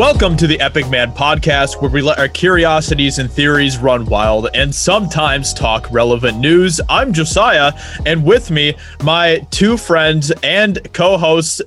[0.00, 4.48] Welcome to the Epic Man podcast, where we let our curiosities and theories run wild
[4.54, 6.80] and sometimes talk relevant news.
[6.88, 7.74] I'm Josiah,
[8.06, 11.60] and with me, my two friends and co hosts,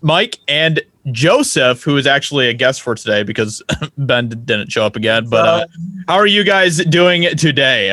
[0.00, 0.80] Mike and
[1.12, 3.62] Joseph, who is actually a guest for today because
[3.98, 5.28] Ben didn't show up again.
[5.28, 5.66] But uh,
[6.08, 7.92] how are you guys doing today?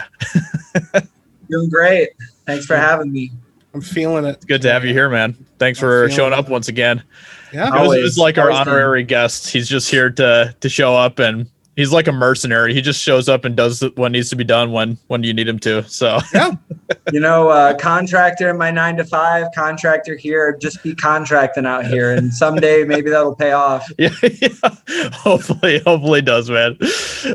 [1.50, 2.12] Doing great.
[2.46, 3.32] Thanks for having me.
[3.74, 4.36] I'm feeling it.
[4.36, 5.34] It's good to have you here, man.
[5.60, 6.40] Thanks I'm for feeling showing it.
[6.40, 7.04] up once again.
[7.54, 7.66] Yeah.
[7.70, 8.04] Joseph Always.
[8.06, 9.50] is like our honorary guest.
[9.50, 12.74] He's just here to to show up and he's like a mercenary.
[12.74, 15.48] He just shows up and does what needs to be done when when you need
[15.48, 15.84] him to.
[15.90, 16.20] So
[17.12, 21.86] You know, uh, contractor in my nine to five, contractor here, just be contracting out
[21.86, 22.12] here.
[22.14, 23.90] And someday maybe that'll pay off.
[23.98, 24.50] yeah, yeah.
[25.14, 26.78] hopefully hopefully it does man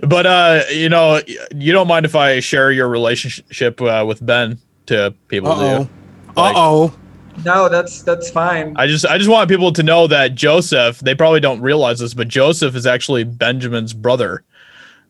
[0.07, 1.21] but uh you know
[1.55, 5.79] you don't mind if i share your relationship uh, with ben to people do Uh
[5.81, 5.89] you?
[6.37, 6.43] oh.
[6.45, 6.95] Uh oh.
[7.45, 8.75] No, that's that's fine.
[8.77, 12.15] i just i just want people to know that joseph they probably don't realize this
[12.15, 14.45] but joseph is actually benjamin's brother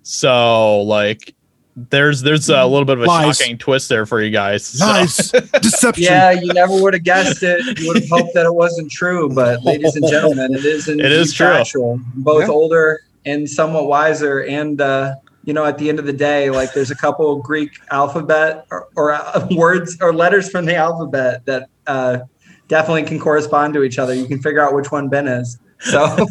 [0.03, 1.35] so like
[1.77, 3.39] there's there's a little bit of a Lies.
[3.39, 5.31] shocking twist there for you guys So- Nice.
[5.61, 6.05] Deception.
[6.05, 7.79] Yeah, you never would have guessed it.
[7.79, 9.29] You would have hoped that it wasn't true.
[9.33, 10.89] But ladies and gentlemen, it is.
[10.89, 11.47] It is true.
[11.47, 12.01] factual.
[12.17, 12.53] Both Yeah.
[12.53, 14.43] older and somewhat wiser.
[14.45, 17.45] And uh, you know, at the end of the day, like there's a couple of
[17.45, 22.21] Greek alphabet or, or uh, words or letters from the alphabet that uh,
[22.69, 24.15] definitely can correspond to each other.
[24.15, 25.59] You can figure out which one Ben is.
[25.81, 26.17] So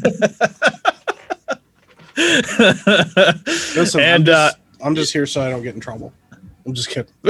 [2.16, 6.14] Listen, and I'm, uh just, I'm just here so I don't get in trouble.
[6.66, 7.12] I'm just kidding.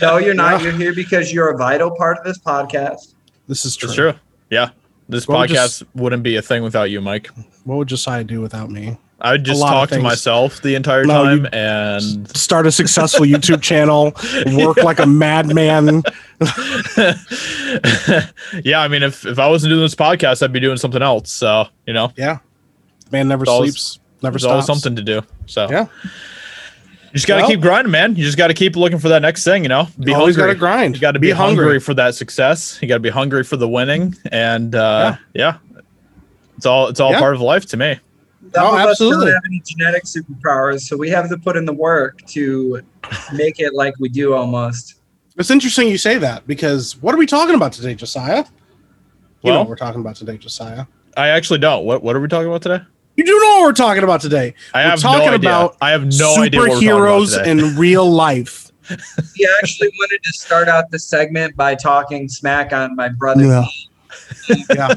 [0.00, 0.60] no, you're not.
[0.60, 0.68] Yeah.
[0.68, 3.14] You're here because you're a vital part of this podcast.
[3.48, 3.88] This is true.
[3.88, 4.14] it's true
[4.50, 4.70] yeah
[5.08, 5.48] this Well, podcast
[5.80, 7.28] just- wouldn't be a thing without you mike
[7.64, 8.96] What would Josiah do without me?
[9.22, 13.62] I would just talk to myself the entire No, time and Start a successful YouTube
[13.62, 14.12] channel,
[14.66, 16.02] work like a madman.
[18.64, 21.30] yeah, I mean, if if I wasn't doing this podcast, I'd be doing something else.
[21.30, 22.38] So you know, Yeah.
[23.10, 24.82] Man never always- sleeps, never there's always stops.
[24.82, 25.22] something to do.
[25.46, 25.86] So Yeah.
[26.04, 26.10] you
[27.14, 28.16] just got to Well- keep grinding, man.
[28.16, 29.62] You just got to keep looking for that next thing.
[29.64, 30.94] You know, be Always got to grind.
[30.94, 31.78] You got to be, hungry.
[31.78, 32.78] for that success.
[32.80, 35.58] You got to be hungry for the winning, and uh, yeah,
[36.56, 37.18] it's all it's all Yeah.
[37.20, 38.00] part of life to me.
[38.54, 39.26] Some Oh, of us absolutely.
[39.26, 42.82] don't have any genetic superpowers, so we have to put in the work to
[43.32, 44.96] make it like we do almost.
[45.38, 48.36] It's interesting you say that because what are we talking about today, Josiah?
[48.38, 48.44] You know
[49.42, 50.84] Well- what we're talking about today, Josiah.
[51.16, 51.84] I actually don't.
[51.84, 52.82] What what are we talking about today?
[53.16, 54.54] You do know what we're talking about today.
[54.72, 55.50] I We're have talking no idea.
[55.50, 57.50] about I have no idea what we're talking about Superheroes today.
[57.50, 58.70] in real life.
[59.34, 63.44] He actually wanted to start out the segment by talking smack on my brother.
[63.44, 63.64] Yeah.
[64.74, 64.94] Yeah.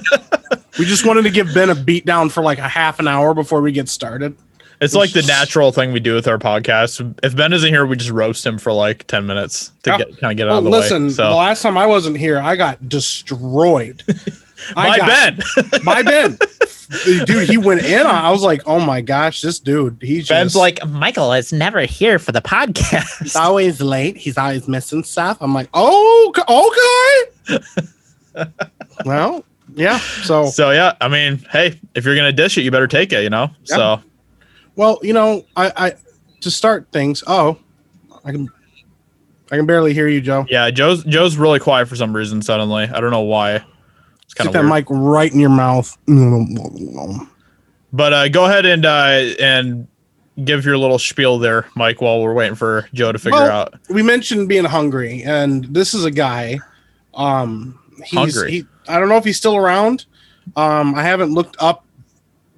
[0.80, 3.34] We just wanted to give Ben a beat down for like a half an hour
[3.34, 4.36] before we get started.
[4.82, 7.16] It's like the natural thing we do with our podcast.
[7.24, 9.98] If Ben isn't here, we just roast him for like ten minutes to Yeah.
[10.00, 10.78] get kind of get out Well, of the way.
[10.80, 11.14] listen, way.
[11.14, 14.04] the last time I wasn't here, I got destroyed.
[14.76, 16.38] I my got- Ben, My Ben.
[17.26, 18.06] Dude, he went in.
[18.06, 21.82] I was like, oh my gosh, this dude, he's Ben's just, like, Michael is never
[21.82, 23.22] here for the podcast.
[23.24, 23.36] he's podcast.
[23.42, 24.18] always late.
[24.18, 25.38] He's always missing stuff.
[25.42, 26.32] I'm like, oh,
[27.50, 27.64] okay.
[29.06, 29.44] well,
[29.76, 29.98] yeah.
[30.24, 30.94] So, so yeah.
[31.02, 33.24] I mean, hey, if you're gonna dish it, you better take it.
[33.24, 33.50] You know.
[33.66, 33.76] Yeah.
[33.76, 34.02] So
[34.76, 35.94] well, you know, I, I
[36.42, 37.24] to start things.
[37.28, 37.58] Oh,
[38.24, 38.50] I can,
[39.52, 40.46] I can barely hear you, Joe.
[40.50, 42.42] yeah, Joe's Joe's really quiet for some reason.
[42.42, 43.64] Suddenly, I don't know why.
[44.24, 45.96] It's kind of that mic right in your mouth.
[47.94, 49.88] But uh, go ahead and uh, and
[50.44, 53.76] give your little spiel there, Mike, while we're waiting for Joe to figure Well, out.
[53.90, 56.60] we mentioned being hungry, and this is a guy.
[57.14, 58.52] Um, he's, Hungry.
[58.52, 60.06] He, I don't know if he's still around.
[60.56, 61.86] Um, I haven't looked up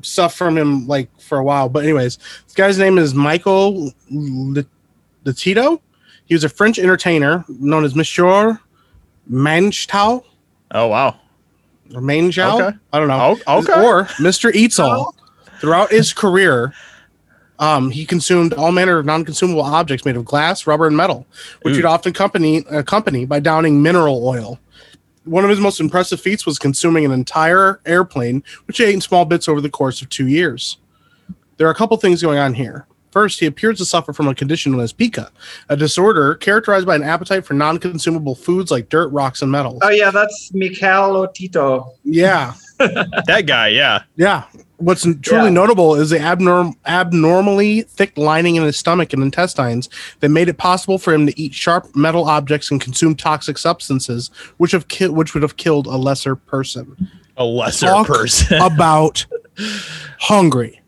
[0.01, 5.79] stuff from him like for a while, but anyways, this guy's name is Michael Lotito.
[6.25, 8.59] He was a French entertainer known as Monsieur
[9.31, 10.23] Manchtal
[10.71, 11.19] Oh wow.
[11.95, 12.61] or Manchal.
[12.61, 12.77] Okay.
[12.91, 13.37] I don't know.
[13.47, 13.83] Oh, okay.
[13.83, 14.53] Or Mr.
[14.53, 15.15] Eats All.
[15.59, 16.73] Throughout his career,
[17.57, 21.25] um, he consumed all manner of non-consumable objects made of glass, rubber, and metal,
[21.63, 21.77] which Ooh.
[21.77, 24.59] he'd often accompany, accompany by downing mineral oil.
[25.27, 29.01] One of his most impressive feats was consuming an entire airplane, which he ate in
[29.01, 30.77] small bits over the course of two years.
[31.57, 32.87] There are a couple things going on here.
[33.11, 35.31] First, he appears to suffer from a condition known as pica,
[35.69, 39.79] a disorder characterized by an appetite for non-consumable foods like dirt, rocks, and metals.
[39.81, 41.93] Oh yeah, that's Mikhail Otito.
[42.03, 44.03] Yeah, That guy, yeah.
[44.15, 44.43] yeah.
[44.79, 45.49] What's truly Yeah.
[45.49, 49.89] notable is the abnorm- abnormally thick lining in his stomach and intestines
[50.19, 54.29] that made it possible for him to eat sharp metal objects and consume toxic substances,
[54.57, 57.09] which have ki- which would have killed a lesser person.
[57.37, 58.61] A lesser Talk person.
[58.61, 59.25] about
[60.19, 60.81] hungry.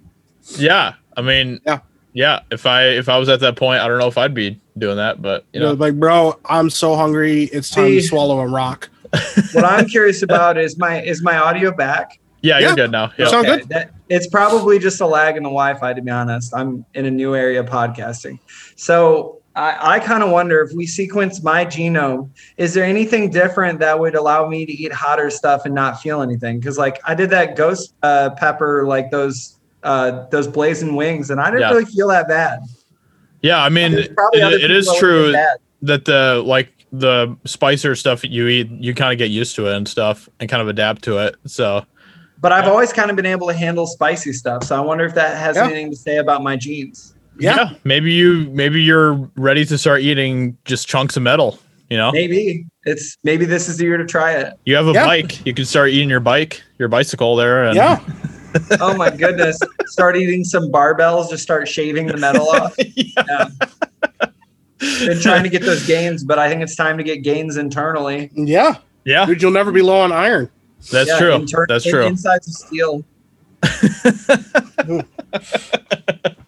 [0.57, 0.93] yeah.
[1.17, 1.79] I mean, Yeah.
[2.13, 2.39] yeah.
[2.51, 4.97] If I if I was at that point, I don't know if I'd be doing
[4.97, 7.45] that, but you You know, know, like, bro, I'm so hungry.
[7.45, 8.89] It's time to swallow a rock.
[9.53, 12.18] What I'm curious about is my is my audio back?
[12.41, 12.67] Yeah, Yeah.
[12.67, 13.11] you're good now.
[13.17, 13.27] Yeah.
[13.27, 13.69] Sound good?
[13.69, 16.53] That, it's probably just a lag in the Wi-Fi, to be honest.
[16.55, 18.39] I'm in a new area of podcasting,
[18.75, 23.79] so I, I kind of wonder if we sequence my genome, is there anything different
[23.79, 26.59] that would allow me to eat hotter stuff and not feel anything?
[26.59, 31.39] Because like I did that ghost uh, pepper, like those uh, those blazing wings, and
[31.41, 31.71] I didn't Yeah.
[31.71, 32.59] really feel that bad.
[33.41, 35.33] Yeah, I mean, it, it is true
[35.81, 39.67] that the like the spicer stuff that you eat, you kind of get used to
[39.67, 41.35] it and stuff, and kind of adapt to it.
[41.45, 41.85] So
[42.41, 42.71] But I've Yeah.
[42.71, 45.55] always kind of been able to handle spicy stuff, so I wonder if that has
[45.57, 45.65] Yeah.
[45.65, 47.13] anything to say about my genes.
[47.41, 47.69] Yeah.
[47.85, 51.57] maybe you maybe you're ready to start eating just chunks of metal.
[51.89, 54.53] You know, Maybe it's maybe this is the year to try it.
[54.65, 55.05] you have a Yeah.
[55.05, 57.63] bike, you can start eating your bike, your bicycle there.
[57.63, 57.99] And Yeah.
[58.81, 59.59] Oh my goodness!
[59.85, 61.29] Start eating some barbells.
[61.29, 62.73] Just start shaving the metal off.
[62.95, 63.45] yeah.
[64.79, 68.31] Been trying to get those gains, but I think it's time to get gains internally.
[68.33, 68.75] Yeah.
[69.05, 70.49] yeah, Dude, you'll never be low on iron.
[70.91, 71.33] That's Yeah, true.
[71.33, 72.05] inter- that's true.
[72.05, 73.03] Insides of steel.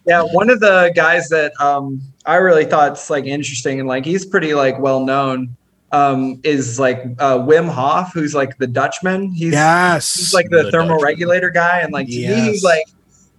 [0.06, 4.04] yeah, one of the guys that um, I really thought thought's like interesting and like
[4.04, 5.56] he's pretty like well known
[5.92, 9.30] um, is like uh, Wim Hof, who's like the Dutchman.
[9.32, 10.14] He's Yes.
[10.16, 12.84] he's like the, The thermoregulator guy, and like to me, he's like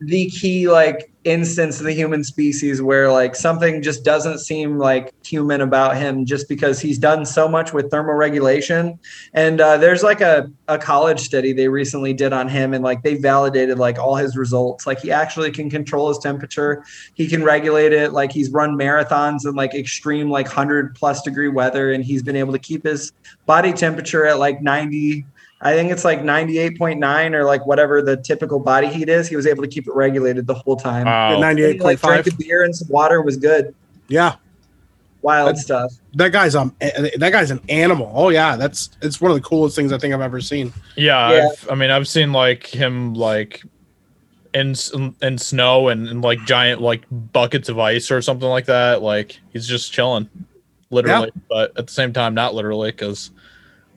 [0.01, 5.13] the key like instance of the human species where like something just doesn't seem like
[5.25, 8.97] human about him just because he's done so much with thermoregulation.
[9.33, 13.03] And uh, there's like a, a college study they recently did on him and like
[13.03, 14.85] they validated like all his results.
[14.85, 16.83] Like he actually can control his temperature.
[17.13, 18.11] He can regulate it.
[18.11, 22.35] Like he's run marathons in like extreme like 100 plus degree weather and he's been
[22.35, 23.11] able to keep his
[23.45, 25.25] body temperature at like 90
[25.63, 29.27] I think it's like 98.9 or like whatever the typical body heat is.
[29.29, 31.05] He was able to keep it regulated the whole time.
[31.05, 31.41] Wow.
[31.41, 32.33] And he, like drank 98.5.
[32.33, 33.73] a beer and some water was good.
[34.09, 34.35] Yeah.
[35.21, 35.93] Wild That's- stuff.
[36.15, 38.11] That guy's um that guy's an animal.
[38.13, 40.73] Oh yeah, that's it's one of the coolest things I think I've ever seen.
[40.97, 41.47] Yeah, Yeah.
[41.51, 43.63] I've, I mean, I've seen like him like
[44.53, 44.75] in
[45.21, 49.01] in snow and, and like giant like buckets of ice or something like that.
[49.01, 50.29] Like he's just chilling,
[50.91, 53.31] literally, but at the same time, not literally, because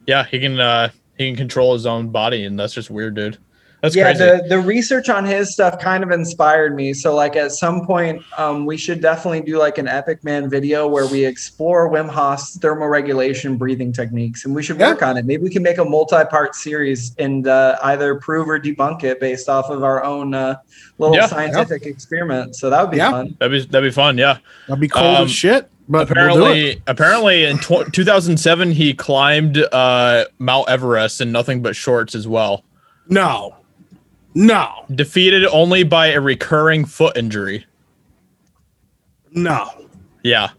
[0.06, 3.38] yeah, he can uh he can control his own body, and that's just weird, dude.
[3.82, 4.24] That's yeah, crazy.
[4.24, 6.94] the, the research on his stuff kind of inspired me.
[6.94, 10.88] So like at some point, um, we should definitely do like an Epic Man video
[10.88, 14.92] where we explore Wim Hof's thermoregulation breathing techniques, and we should Yeah.
[14.92, 15.26] work on it.
[15.26, 19.48] Maybe we can make a multi-part series and uh, either prove or debunk it based
[19.48, 20.56] off of our own uh,
[20.98, 21.26] little Yeah.
[21.26, 22.56] scientific experiment.
[22.56, 23.10] So that would be Yeah.
[23.10, 23.36] fun.
[23.38, 24.16] that'd be that'd be fun.
[24.16, 24.38] Yeah.
[24.68, 25.68] That'd be cold Um, as shit.
[25.88, 31.76] But we'll apparently, apparently in tw- 2007 he climbed uh Mount Everest in nothing but
[31.76, 32.64] shorts as well.
[33.08, 33.54] No.
[34.34, 34.84] No.
[34.94, 37.64] Defeated only by a recurring foot injury.
[39.32, 39.86] No.
[40.22, 40.50] Yeah.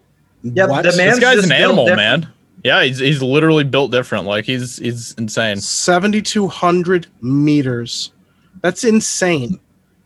[0.44, 0.84] Yeah, What?
[0.84, 2.24] the man- this Man's guy's an animal, different.
[2.24, 2.34] man.
[2.64, 4.26] Yeah, he's he's literally built different.
[4.26, 5.58] Like he's he's insane.
[5.58, 8.12] 7200 meters.
[8.62, 9.60] That's insane.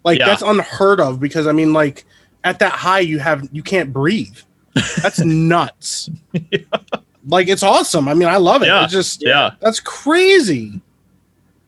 [0.03, 0.27] Like Yeah.
[0.27, 2.05] that's unheard of because I mean like
[2.43, 4.37] at that high you have you can't breathe.
[5.01, 6.09] That's nuts.
[7.27, 8.07] Like it's awesome.
[8.07, 8.67] I mean I love it.
[8.67, 8.83] Yeah.
[8.83, 9.51] It's just Yeah.
[9.59, 10.81] that's crazy.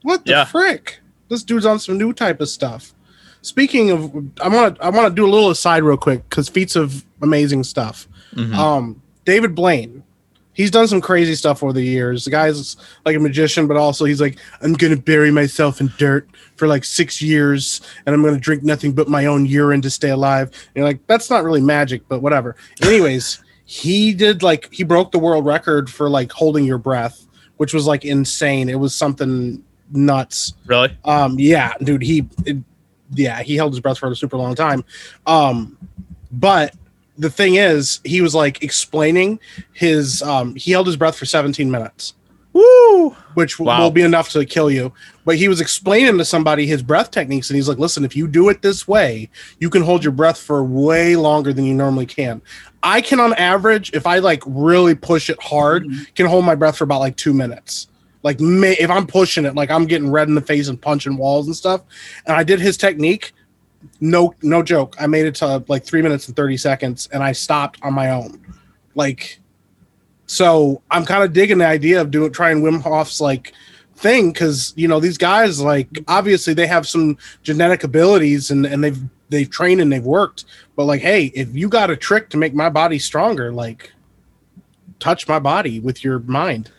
[0.01, 0.45] What the Yeah.
[0.45, 0.99] frick?
[1.29, 2.93] This dude's on some new type of stuff.
[3.41, 6.49] Speaking of I want to I want to do a little aside real quick cuz
[6.49, 8.07] feats of amazing stuff.
[8.35, 8.55] Mhm.
[8.55, 10.03] Um, David Blaine,
[10.53, 12.25] he's done some crazy stuff over the years.
[12.25, 16.27] The guy's like a magician, but also he's like, I'm gonna bury myself in dirt
[16.55, 20.09] for like six years, and I'm gonna drink nothing but my own urine to stay
[20.09, 20.47] alive.
[20.47, 22.55] And you're like, that's not really magic, but whatever.
[22.81, 27.73] Anyways, he did like he broke the world record for like holding your breath, which
[27.73, 28.69] was like insane.
[28.69, 30.53] It was something nuts.
[30.65, 30.97] Really?
[31.05, 32.57] Um, yeah, dude, he, it,
[33.11, 34.83] yeah, he held his breath for a super long time.
[35.25, 35.77] Um,
[36.31, 36.75] but
[37.17, 39.39] the thing is, he was like explaining
[39.73, 42.13] his, um, he held his breath for 17 minutes,
[42.53, 43.15] Woo!
[43.35, 43.81] which w- Wow.
[43.83, 44.91] will be enough to kill you.
[45.25, 48.27] But he was explaining to somebody his breath techniques, and he's like, listen, if you
[48.27, 49.29] do it this way,
[49.59, 52.41] you can hold your breath for way longer than you normally can.
[52.81, 56.77] I can, on average, if I like really push it hard, can hold my breath
[56.77, 57.87] for about like two minutes.
[58.23, 61.17] Like may, if I'm pushing it, like I'm getting red in the face and punching
[61.17, 61.81] walls and stuff.
[62.25, 63.33] And I did his technique.
[63.99, 64.95] No no joke.
[64.99, 68.11] I made it to like three minutes and thirty seconds, and I stopped on my
[68.11, 68.39] own.
[68.95, 69.39] Like,
[70.25, 73.53] so I'm kind of digging the idea of doing trying Wim Hof's like
[73.95, 78.83] thing because you know these guys like obviously they have some genetic abilities and and
[78.83, 78.99] they've
[79.29, 82.53] they've trained and they've worked, but like, hey, if you got a trick to make
[82.53, 83.91] my body stronger, like,
[84.99, 86.71] touch my body with your mind.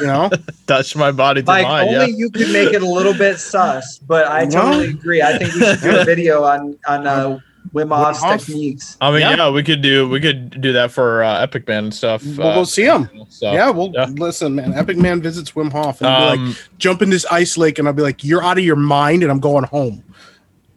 [0.00, 0.30] You know,
[0.66, 1.88] Touch my body to Like mine.
[1.88, 2.16] only Yeah.
[2.16, 5.22] you could make it a little bit sus, but I Well- totally agree.
[5.22, 7.38] I think we should do a video on on uh,
[7.74, 8.46] Wim Hof's Hof?
[8.46, 8.96] techniques.
[9.00, 9.36] I mean, Yeah.
[9.36, 9.50] yeah.
[9.50, 12.24] we could do we could do that for uh, Epic Man and stuff.
[12.24, 13.08] We'll uh, go see him.
[13.28, 13.70] So, yeah.
[13.70, 14.06] Well, yeah.
[14.10, 14.72] listen, man.
[14.74, 17.78] Epic Man visits Wim Hof and he'll be Um, like, jump in this ice lake,
[17.78, 20.02] and I'll be like, you're out of your mind, and I'm going home.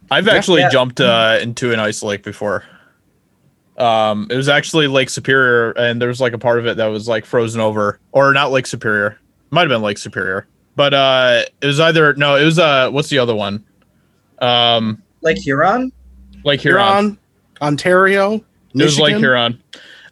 [0.10, 0.70] I've actually Yeah.
[0.70, 2.66] jumped uh, into an ice lake before.
[3.82, 6.86] Um, it was actually Lake Superior, and there was like a part of it that
[6.88, 9.18] was like frozen over, or not Lake Superior.
[9.50, 13.10] Might have been Lake Superior, but uh, it was either no, it was uh, what's
[13.10, 13.64] the other one?
[14.40, 15.92] Um, Like Huron?
[16.44, 16.86] Lake Huron.
[16.88, 17.18] Huron,
[17.62, 18.44] Ontario, It
[18.84, 19.62] was Lake Huron.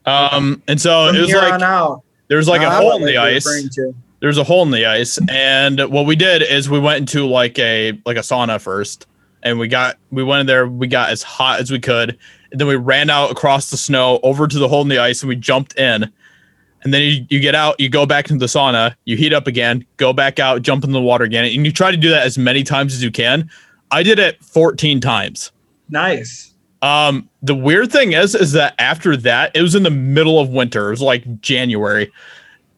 [0.05, 2.03] Um, and so From it was like on out.
[2.27, 3.45] there was like a Ah, hole in the ice.
[3.45, 3.93] referring to.
[4.19, 7.57] there's a hole in the ice and what we did is we went into like
[7.59, 9.05] a like a sauna first
[9.43, 12.17] and we got we went in there we got as hot as we could
[12.51, 15.21] and then we ran out across the snow over to the hole in the ice
[15.21, 16.11] and we jumped in
[16.83, 19.47] and then you, you get out you go back into the sauna you heat up
[19.47, 22.25] again go back out jump in the water again and you try to do that
[22.25, 23.49] as many times as you can
[23.91, 25.51] i did it 14 times
[25.89, 26.53] Nice.
[26.81, 30.49] um, the weird thing is, is that after that, it was in the middle of
[30.49, 30.87] winter.
[30.87, 32.11] It was like January,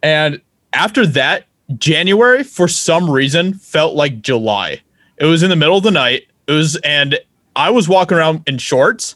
[0.01, 0.39] and
[0.73, 1.45] after that,
[1.77, 4.81] January for some reason felt like July.
[5.17, 6.23] It was in the middle of the night.
[6.47, 7.19] It was, and
[7.55, 9.15] I was walking around in shorts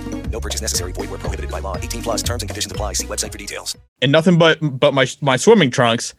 [0.31, 0.93] No purchase necessary.
[0.93, 1.75] Void where prohibited by law.
[1.77, 2.93] 18 plus terms and conditions apply.
[2.93, 3.77] See website for details.
[4.01, 6.13] and nothing but but my my swimming trunks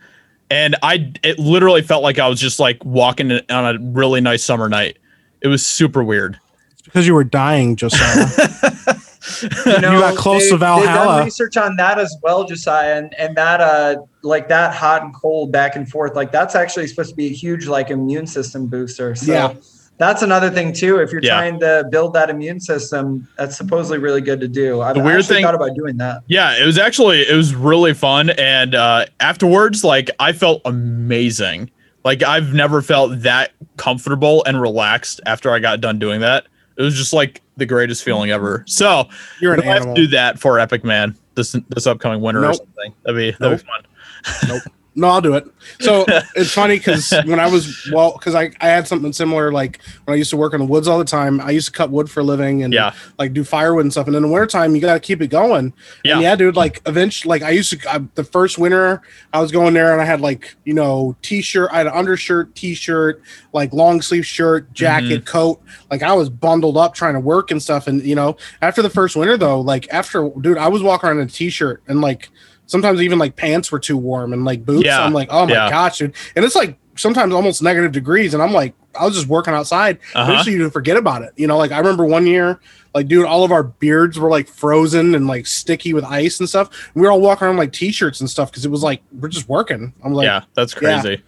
[0.51, 4.45] and i it literally felt like i was just like walking on a really nice
[4.45, 4.99] summer night
[5.41, 6.39] it was super weird
[6.73, 8.27] It's because you were dying, Josiah.
[9.43, 11.25] You, know, got close they- to They've done Valhalla.
[11.25, 15.53] research on that as well, Josiah, and, and that uh like that hot and cold
[15.53, 19.15] back and forth, like that's actually supposed to be a huge like immune system booster.
[19.15, 19.55] So Yeah.
[20.03, 20.99] That's another thing too.
[20.99, 21.37] If you're Yeah.
[21.37, 24.81] trying to build that immune system, that's supposedly really good to do.
[24.81, 26.23] I've The weird actually thing- thought about doing that.
[26.27, 31.71] yeah it was actually it was really fun and uh afterwards like i felt amazing
[32.05, 36.83] like i've never felt that comfortable and relaxed after i got done doing that it
[36.83, 39.09] was just like the greatest feeling ever so
[39.41, 39.95] You're an we'll have animal.
[39.95, 43.59] to do that for epic man this this upcoming winter or something that'd be that'd
[43.59, 44.61] be fun
[44.95, 45.47] No, I'll do it.
[45.81, 46.05] So
[46.37, 50.15] it's funny because when I was well, because I, I had something similar like when
[50.15, 51.41] I used to work in the woods all the time.
[51.41, 52.93] I used to cut wood for a living and Yeah.
[53.19, 54.07] like do firewood and stuff.
[54.07, 55.73] And in the wintertime, you got to keep it going.
[56.05, 56.15] Yeah.
[56.15, 56.57] And yeah, dude.
[56.57, 59.01] Like eventually, like I used to I, the first winter
[59.33, 62.55] I was going there and I had like you know t-shirt, I had an undershirt,
[62.55, 63.23] t-shirt,
[63.55, 64.75] like long sleeve shirt, mm-hmm.
[64.75, 65.63] jacket, coat.
[65.91, 67.87] Like I was bundled up trying to work and stuff.
[67.87, 71.21] And you know, after the first winter though, like after dude, I was walking around
[71.21, 72.29] in a t-shirt and like
[72.73, 74.87] sometimes even like pants were too warm and like boots.
[74.87, 75.05] Yeah.
[75.05, 75.71] I'm like, oh my Yeah.
[75.71, 76.15] gosh, dude.
[76.35, 78.35] And it's like sometimes almost negative degrees.
[78.35, 79.99] And I'm like, I was just working outside.
[80.15, 80.33] Uh-huh.
[80.33, 81.33] Eventually you forget about it.
[81.37, 82.61] You know, like I remember one year,
[82.95, 86.49] like, dude, all of our beards were like frozen and like sticky with ice and
[86.49, 86.91] stuff.
[86.95, 89.49] We were all walking around like t-shirts and stuff because it was like we're just
[89.49, 89.93] working.
[90.05, 90.79] I'm like, yeah that's yeah.
[91.01, 91.23] crazy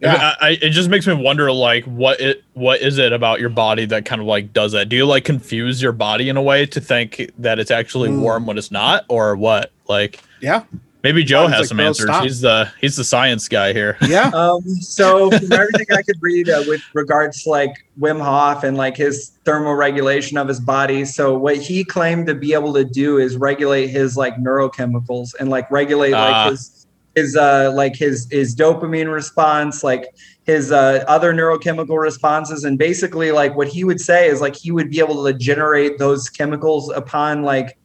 [0.00, 0.34] Yeah.
[0.40, 3.48] I, I, it just makes me wonder like what it what is it about your
[3.48, 6.42] body that kind of like does that do you like confuse your body in a
[6.42, 8.20] way to think that it's actually Mm.
[8.20, 10.64] warm when it's not or what like yeah,
[11.04, 12.22] maybe joe It's has like, some bro, answers stop.
[12.24, 14.30] he's the he's the science guy here yeah.
[14.34, 18.76] Um, so from everything I could read uh, with regards to like Wim Hof and
[18.76, 21.04] like his thermal regulation of his body.
[21.04, 25.50] So what he claimed to be able to do is regulate his like neurochemicals and
[25.50, 30.06] like regulate like his his uh like his his dopamine response, like
[30.44, 34.70] his uh, other neurochemical responses, and basically like what he would say is like he
[34.70, 37.78] would be able to generate those chemicals upon like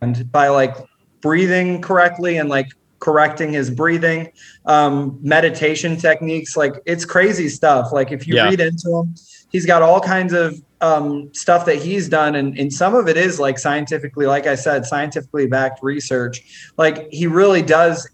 [0.00, 0.74] and by like
[1.20, 2.68] breathing correctly and like
[3.00, 4.28] correcting his breathing
[4.66, 8.48] um meditation techniques like it's crazy stuff like if you Yeah.
[8.48, 9.14] read into him
[9.50, 13.16] he's got all kinds of um stuff that he's done and, and some of it
[13.16, 16.40] is like scientifically like i said scientifically backed research
[16.76, 18.08] like he really does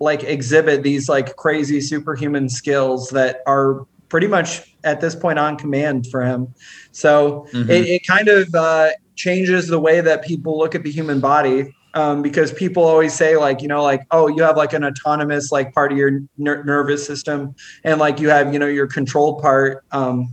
[0.00, 5.56] like exhibit these like crazy superhuman skills that are pretty much at this point on
[5.56, 6.54] command for him.
[6.92, 7.68] So Mhm.
[7.68, 11.74] it, it kind of uh, changes the way that people look at the human body.
[11.94, 15.50] Um, because people always say like you know like oh you have like an autonomous
[15.50, 19.40] like part of your ner- nervous system and like you have you know your control
[19.40, 20.32] part um,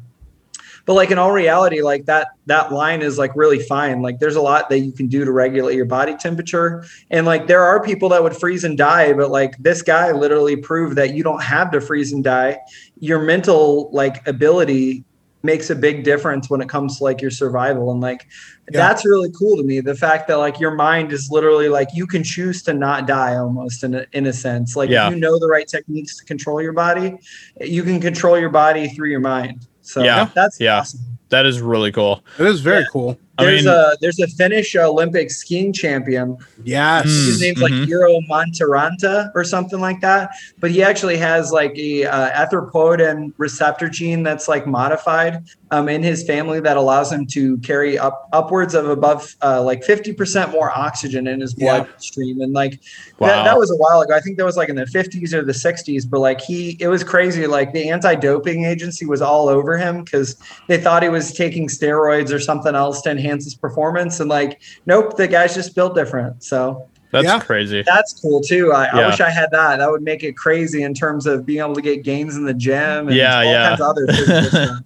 [0.85, 4.01] but like in all reality like that that line is like really fine.
[4.01, 6.85] Like there's a lot that you can do to regulate your body temperature.
[7.09, 10.55] And like there are people that would freeze and die but like this guy literally
[10.55, 12.59] proved that you don't have to freeze and die.
[12.99, 15.03] Your mental like ability
[15.45, 18.27] makes a big difference when it comes to like your survival and like
[18.71, 18.79] Yeah.
[18.81, 22.07] that's really cool to me the fact that like your mind is literally like you
[22.07, 25.07] can choose to not die almost in a, in a sense like Yeah.
[25.07, 27.17] if you know the right techniques to control your body
[27.61, 30.29] you can control your body through your mind so Yeah.
[30.33, 30.79] that's Yeah.
[30.79, 30.99] awesome
[31.35, 32.23] That is really cool.
[32.39, 32.85] It is very Yeah.
[32.93, 33.19] cool.
[33.37, 36.37] I there's mean- a there's a Finnish Olympic skiing champion.
[36.63, 37.05] Yes.
[37.07, 37.25] Mm.
[37.25, 37.61] His name's Mhm.
[37.63, 40.29] like Eero Montaranta or something like that.
[40.61, 46.01] But he actually has like a uh, erythropoietin receptor gene that's like modified um, in
[46.03, 50.71] his family that allows him to carry up upwards of above uh, like 50% more
[50.73, 51.79] oxygen in his Yeah.
[51.83, 52.39] bloodstream.
[52.39, 52.79] And like
[53.19, 53.27] Wow.
[53.27, 54.13] that, that was a while ago.
[54.15, 56.05] I think that was like in the 50s or the 60s.
[56.09, 57.47] But like he, it was crazy.
[57.47, 60.37] Like the anti-doping agency was all over him because
[60.69, 64.19] they thought he was taking steroids or something else to enhance his performance.
[64.19, 66.43] And like, nope, the guy's just built different.
[66.43, 67.39] So That's Yeah.
[67.39, 67.81] crazy.
[67.85, 68.73] that's cool too.
[68.73, 69.77] I, I wish I had that.
[69.77, 72.53] That would make it crazy in terms of being able to get gains in the
[72.53, 73.67] gym and Yeah, all yeah.
[73.77, 74.79] kinds of other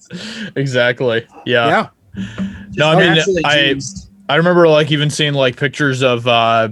[0.55, 1.25] exactly.
[1.45, 1.89] Yeah.
[2.15, 2.23] yeah.
[2.75, 4.09] No, I mean, I- juiced.
[4.29, 6.69] I remember like even seeing like pictures of uh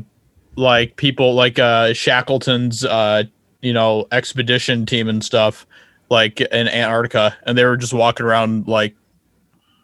[0.55, 3.23] like people like uh Shackleton's uh
[3.61, 5.65] you know expedition team and stuff
[6.11, 8.95] like in Antarctica and they were just walking around like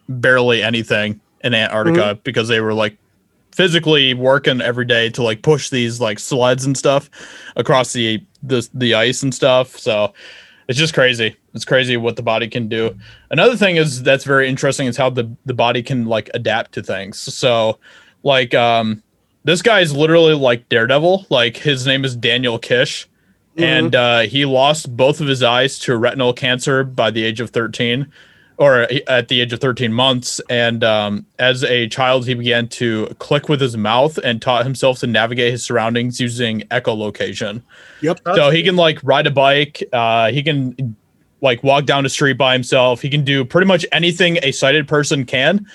[0.10, 2.98] barely anything in Antarctica because they were like
[3.54, 7.10] physically working every day to like push these like sleds and stuff
[7.56, 9.78] across the the the ice and stuff.
[9.78, 10.14] So
[10.68, 11.36] it's just crazy.
[11.54, 12.98] It's crazy what the body can do.
[13.30, 16.84] Another thing is that's very interesting is how the the body can like adapt to
[16.84, 17.20] things.
[17.20, 17.80] So
[18.24, 19.04] like um
[19.44, 21.28] this guy is literally like daredevil.
[21.30, 23.08] Like his name is daniel kish.
[23.56, 27.52] And uh he lost both of his eyes to retinal cancer by the age of
[27.52, 28.12] 13
[28.58, 33.08] or at the age of 13 months and um, as a child he began to
[33.20, 37.62] click with his mouth and taught himself to navigate his surroundings using echolocation
[38.02, 38.20] Yep.
[38.36, 40.96] so he can like ride a bike uh, he can
[41.42, 44.88] like walk down the street by himself he can do pretty much anything a sighted
[44.88, 45.66] person can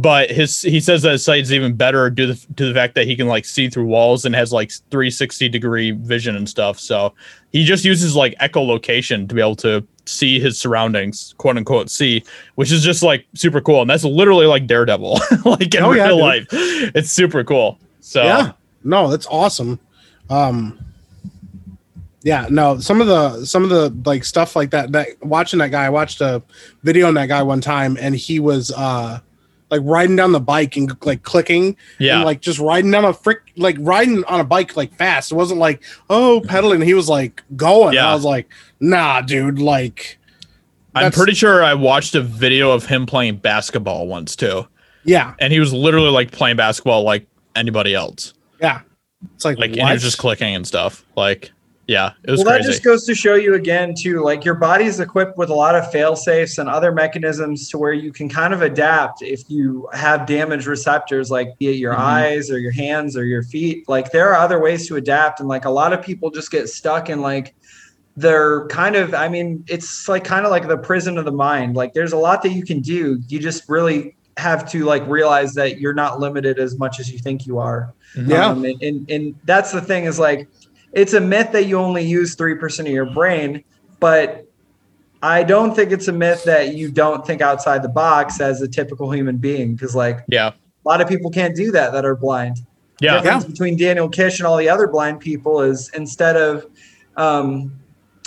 [0.00, 2.94] but his he says that his sight is even better due to, to the fact
[2.94, 6.78] that he can like see through walls and has like 360 degree vision and stuff
[6.78, 7.14] so
[7.52, 12.22] he just uses like echolocation to be able to see his surroundings quote unquote see
[12.56, 16.06] which is just like super cool and that's literally like daredevil like in Oh, yeah,
[16.06, 16.22] real dude.
[16.24, 16.46] life
[16.94, 18.52] it's super cool so Yeah.
[18.84, 19.80] No, that's awesome.
[20.30, 20.78] Um
[22.22, 25.70] yeah, no, some of the some of the like stuff like that that watching that
[25.70, 26.42] guy, I watched a
[26.82, 29.20] video on that guy one time and he was uh
[29.70, 33.12] like riding down the bike and like clicking yeah and like just riding down a
[33.12, 35.32] frick like riding on a bike like fast.
[35.32, 36.82] It wasn't like, oh, pedaling.
[36.82, 37.94] He was like going.
[37.94, 38.10] Yeah.
[38.10, 38.48] I was like,
[38.80, 40.18] nah, dude, like
[40.94, 44.66] i'm pretty sure i watched a video of him playing basketball once too
[45.04, 48.80] yeah, and he was literally like playing basketball like anybody else yeah.
[49.34, 51.52] It's like, like and he was just clicking and stuff like
[51.86, 54.98] yeah it was well, that just goes to show you again, too, like your body's
[55.00, 58.52] equipped with a lot of fail safes and other mechanisms to where you can kind
[58.52, 61.98] of adapt if you have damaged receptors, like be it your Mhm.
[61.98, 63.88] eyes or your hands or your feet.
[63.88, 65.40] Like there are other ways to adapt.
[65.40, 67.54] And like a lot of people just get stuck in like,
[68.16, 71.76] they're kind of, I mean, it's like kind of like the prison of the mind.
[71.76, 73.20] Like there's a lot that you can do.
[73.28, 77.18] You just really have to like realize that you're not limited as much as you
[77.18, 77.94] think you are.
[78.16, 78.46] Yeah.
[78.46, 80.48] Um, and, and and that's the thing is like
[80.96, 83.62] it's a myth that you only use three percent of your brain,
[84.00, 84.50] but
[85.22, 88.68] I don't think it's a myth that you don't think outside the box as a
[88.68, 90.48] typical human being because like yeah.
[90.48, 92.58] a lot of people can't do that that are blind.
[93.00, 93.20] yeah.
[93.20, 96.64] Difference between Daniel Kish and all the other blind people is instead of
[97.18, 97.78] um,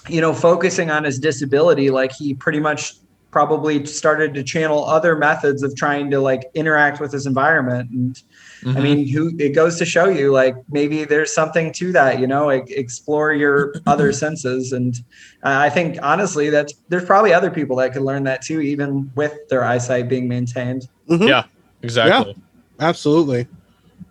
[0.08, 2.93] you know focusing on his disability, like he pretty much
[3.32, 8.21] probably started to channel other methods of trying to like interact with his environment and
[8.65, 8.84] I Mhm.
[8.84, 12.45] mean, who it goes to show you like maybe there's something to that, you know,
[12.48, 14.72] like explore your other senses.
[14.74, 14.95] And
[15.43, 19.12] uh, I think honestly, that's there's probably other people that could learn that too, even
[19.15, 20.88] with their eyesight being maintained.
[21.10, 21.28] Mhm.
[21.28, 21.43] yeah
[21.84, 22.34] exactly
[22.80, 23.48] Yeah, Absolutely.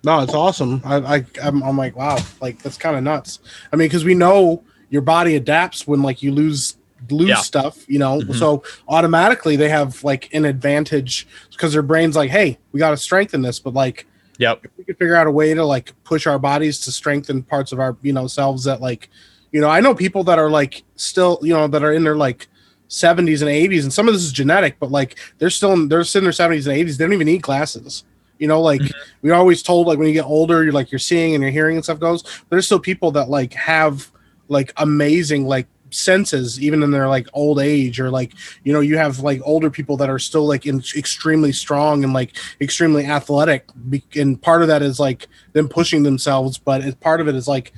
[0.04, 0.80] No, it's awesome.
[0.84, 3.40] I, I I'm, I'm like, wow, like that's kind of nuts.
[3.72, 6.76] I mean, because we know your body adapts when like you lose
[7.10, 7.36] lose Yeah.
[7.36, 8.20] stuff, you know.
[8.20, 8.34] Mhm.
[8.34, 12.96] So automatically they have like an advantage because their brain's like, hey, we got to
[12.96, 14.06] strengthen this, but like
[14.38, 17.42] yep if we could figure out a way to like push our bodies to strengthen
[17.42, 19.10] parts of our you know selves that like
[19.52, 22.16] you know i know people that are like still you know that are in their
[22.16, 22.48] like
[22.88, 26.00] 70s and 80s, and some of this is genetic, but like they're still in, they're
[26.00, 26.96] in their 70s and 80s.
[26.96, 28.04] They don't even need glasses.
[28.38, 28.98] You know, like mm-hmm.
[29.22, 31.76] we always told, like when you get older, you're like you're seeing and your hearing
[31.76, 32.22] and stuff goes.
[32.22, 34.10] But there's still people that like have
[34.48, 38.32] like amazing like senses even in their like old age or like
[38.64, 42.12] you know you have like older people that are still like in, extremely strong and
[42.12, 43.68] like extremely athletic
[44.14, 47.48] and part of that is like them pushing themselves but it, part of it is
[47.48, 47.72] like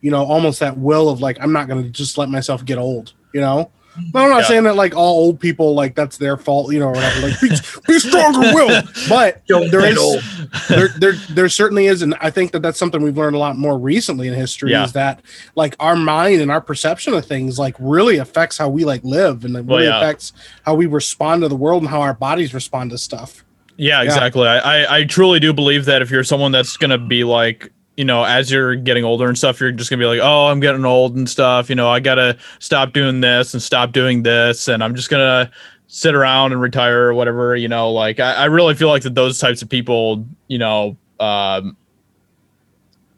[0.00, 2.78] you know almost that will of like i'm not going to just let myself get
[2.78, 3.58] old you know?
[3.58, 3.70] no,
[4.14, 4.48] I'm not Yeah.
[4.48, 7.28] saying that like all old people like that's their fault, you know, or whatever.
[7.28, 7.48] Like be,
[7.86, 8.82] be stronger, will.
[9.08, 10.22] But Don't there get is old.
[10.68, 13.58] there, there there certainly is, and I think that that's something we've learned a lot
[13.58, 14.70] more recently in history.
[14.70, 14.84] Yeah.
[14.84, 15.20] Is that
[15.56, 19.44] like our mind and our perception of things like really affects how we like live,
[19.44, 19.98] and it Well, really yeah.
[19.98, 20.32] affects
[20.64, 23.44] how we respond to the world and how our bodies respond to stuff.
[23.76, 24.46] Yeah, exactly.
[24.48, 28.06] I, I I truly do believe that if you're someone that's gonna be like, you
[28.06, 30.84] know, as you're getting older and stuff, you're just gonna be like, oh, I'm getting
[30.84, 31.70] old and stuff.
[31.70, 35.48] You know, I gotta stop doing this and stop doing this, and I'm just gonna
[35.86, 37.54] sit around and retire or whatever.
[37.54, 40.96] You know, like I, I really feel like that those types of people, you know,
[41.20, 41.76] um,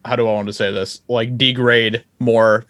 [0.04, 1.00] how do I want to say this?
[1.08, 2.66] Like degrade more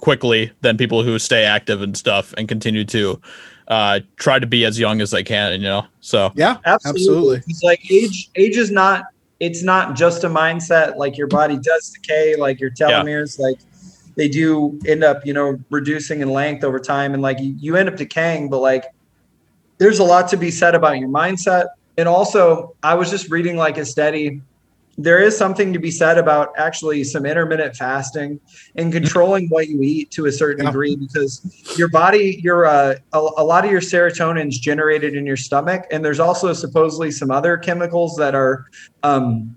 [0.00, 3.18] quickly than people who stay active and stuff and continue to
[3.68, 5.52] uh try to be as young as they can.
[5.52, 7.36] You know, so Yeah, Absolutely.
[7.36, 7.36] absolutely.
[7.48, 9.06] It's like age age is not
[9.40, 10.96] it's not just a mindset.
[10.96, 13.02] Like your body does decay, like your Yeah.
[13.02, 13.58] telomeres, like
[14.16, 17.12] they do end up, you know, reducing in length over time.
[17.12, 18.84] And like you, you end up decaying, but like
[19.78, 21.66] there's a lot to be said about your mindset.
[21.98, 24.40] And also I was just reading like a study.
[24.98, 28.40] There is something to be said about actually some intermittent fasting
[28.76, 30.70] and controlling what you eat to a certain Yeah.
[30.70, 31.40] degree because
[31.76, 35.84] your body, your uh, a, a lot of your serotonin is generated in your stomach,
[35.90, 38.64] and there's also supposedly some other chemicals that are
[39.02, 39.54] um,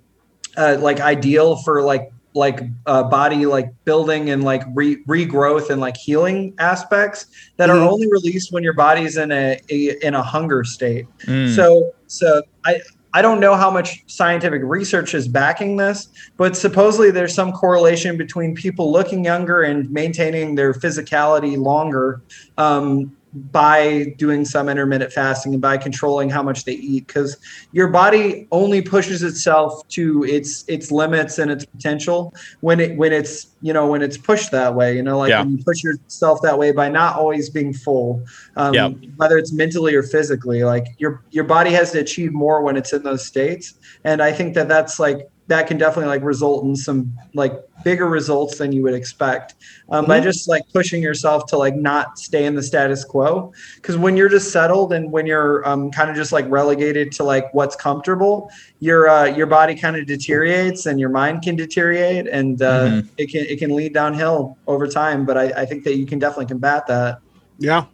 [0.58, 5.82] uh, like ideal for like like uh, body like building and like re- regrowth and
[5.82, 7.26] like healing aspects
[7.58, 7.76] that Mhm.
[7.76, 11.06] are only released when your body's in a, a in a hunger state.
[11.26, 12.82] mm, So so I
[13.14, 18.18] I don't know how much scientific research is backing this, but supposedly there's some correlation
[18.18, 22.22] between people looking younger and maintaining their physicality longer
[22.58, 27.38] um, by doing some intermittent fasting and by controlling how much they eat because
[27.72, 33.14] your body only pushes itself to its its limits and its potential when it when
[33.14, 35.42] it's you know when it's pushed that way you know like Yeah.
[35.44, 38.24] when you push yourself that way by not always being full
[38.56, 38.90] um, Yeah.
[39.18, 42.94] whether it's mentally or physically like your your body has to achieve more when it's
[42.94, 46.76] in those states and i think that that's like that can definitely like result in
[46.76, 49.56] some like bigger results than you would expect
[49.90, 53.98] um, by just like pushing yourself to like not stay in the status quo because
[53.98, 57.46] when you're just settled and when you're um, kind of just like relegated to like
[57.54, 62.62] what's comfortable your uh, your body kind of deteriorates and your mind can deteriorate and
[62.62, 63.08] uh, Mhm.
[63.18, 66.20] it can it can lead downhill over time but I, I think that you can
[66.20, 67.20] definitely combat that
[67.58, 67.86] Yeah,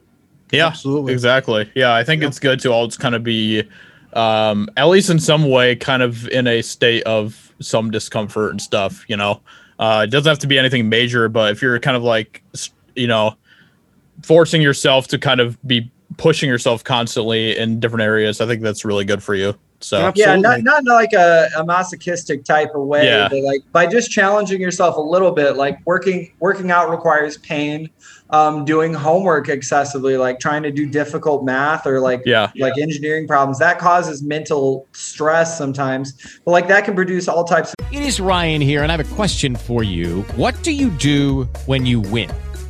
[0.51, 1.13] yeah, absolutely.
[1.13, 1.71] exactly.
[1.75, 2.27] Yeah, I think Yeah.
[2.27, 3.63] it's good to all just kind of be,
[4.13, 8.61] um, at least in some way, kind of in a state of some discomfort and
[8.61, 9.05] stuff.
[9.07, 9.41] You know,
[9.79, 12.43] uh, it doesn't have to be anything major, but if you're kind of like,
[12.95, 13.35] you know,
[14.23, 18.85] forcing yourself to kind of be pushing yourself constantly in different areas, I think that's
[18.85, 19.55] really good for you.
[19.81, 20.11] So Yeah.
[20.15, 23.27] yeah not, not like a, a masochistic type of way Yeah.
[23.29, 27.89] but like by just challenging yourself a little bit like working working out requires pain
[28.31, 33.27] um, doing homework excessively like trying to do difficult math or like yeah, like engineering
[33.27, 38.01] problems that causes mental stress sometimes but like that can produce all types of It
[38.01, 40.23] is Ryan here, and I have a question for you.
[40.35, 42.29] What do you do when you win?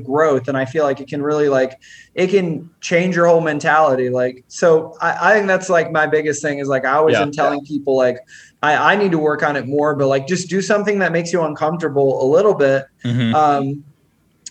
[0.00, 1.80] Growth and i feel like it can really like
[2.14, 6.40] it can change your whole mentality like so i, I think that's like my biggest
[6.42, 7.22] thing is like i always Yeah.
[7.22, 8.18] am telling people like
[8.62, 11.32] I, I need to work on it more but like just do something that makes
[11.32, 13.34] you uncomfortable a little bit Mhm.
[13.34, 13.84] um,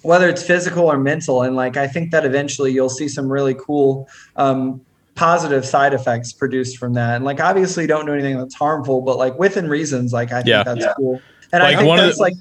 [0.02, 3.54] whether it's physical or mental and like i think that eventually you'll see some really
[3.56, 4.82] cool um,
[5.16, 7.18] positive side effects produced from that.
[7.18, 10.48] And like obviously don't do anything that's harmful, but like within reasons, like I think
[10.48, 10.64] Yeah.
[10.64, 10.94] that's Yeah.
[10.96, 11.20] cool.
[11.52, 12.34] And Like, I think that's the- like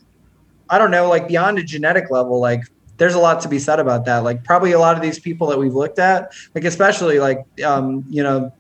[0.71, 2.61] I don't know, like beyond a genetic level, like
[2.99, 4.19] there's a lot to be said about that.
[4.19, 8.05] Like probably a lot of these people that we've looked at, like especially like um,
[8.09, 8.53] you know,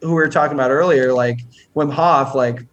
[0.00, 1.40] who we were talking about earlier, like
[1.74, 2.64] Wim Hof, like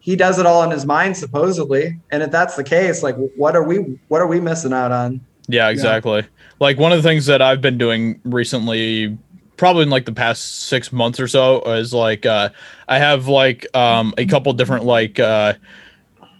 [0.00, 1.98] he does it all in his mind supposedly.
[2.10, 5.20] And if that's the case, like what are we what are we missing out on?
[5.48, 6.24] Yeah, exactly.
[6.60, 9.16] Like one of the things that I've been doing recently,
[9.56, 12.50] probably in like the past six months or so, is like uh,
[12.88, 15.54] I have like um, a couple different like uh,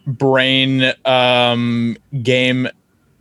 [0.07, 2.68] brain um, game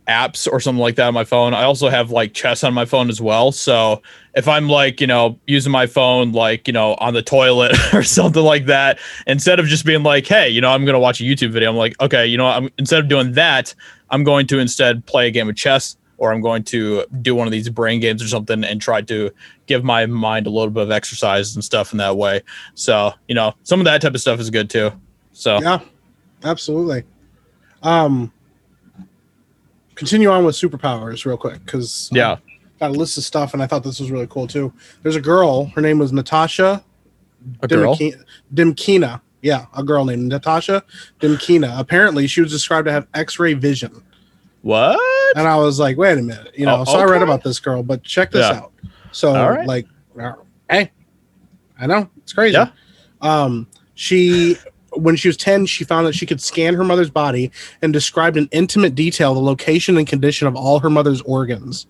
[0.08, 1.54] apps or something like that on my phone.
[1.54, 3.52] I also have like chess on my phone as well.
[3.52, 4.02] So
[4.34, 8.02] if I'm like, you know, using my phone like, you know, on the toilet or
[8.02, 11.20] something like that, instead of just being like, hey, you know, I'm going to watch
[11.20, 13.74] a YouTube video, I'm like, okay, you know, I'm instead of doing that,
[14.10, 17.46] I'm going to instead play a game of chess or I'm going to do one
[17.46, 19.30] of these brain games or something and try to
[19.66, 22.42] give my mind a little bit of exercise and stuff in that way.
[22.74, 24.90] So, you know, some of that type of stuff is good too.
[25.32, 25.78] So, Yeah,
[26.42, 27.04] absolutely.
[27.82, 28.32] Um,
[29.98, 32.36] continue on with superpowers real quick because yeah.
[32.78, 34.72] got a list of stuff, and I thought this was really cool too.
[35.02, 35.66] There's a girl.
[35.74, 36.82] Her name was Natasha
[37.62, 37.96] A girl?
[37.96, 38.22] Dimki-
[38.54, 39.20] Dimkina.
[39.42, 40.84] Yeah, a girl named Natasha
[41.20, 41.78] Dimkina.
[41.78, 44.02] Apparently, she was described to have X-ray vision.
[44.62, 44.98] What?
[45.36, 46.80] And I was like, wait a minute, you know.
[46.80, 48.58] Oh, so I read about this girl, but check this Yeah.
[48.58, 48.72] out.
[49.12, 49.66] So, right.
[49.66, 49.86] like,
[50.70, 50.90] hey,
[51.78, 52.54] I know it's crazy.
[52.54, 52.70] Yeah.
[53.20, 54.56] Um, she
[54.98, 57.50] when she was 10 she found that she could scan her mother's body
[57.82, 61.86] and described in intimate detail the location and condition of all her mother's organs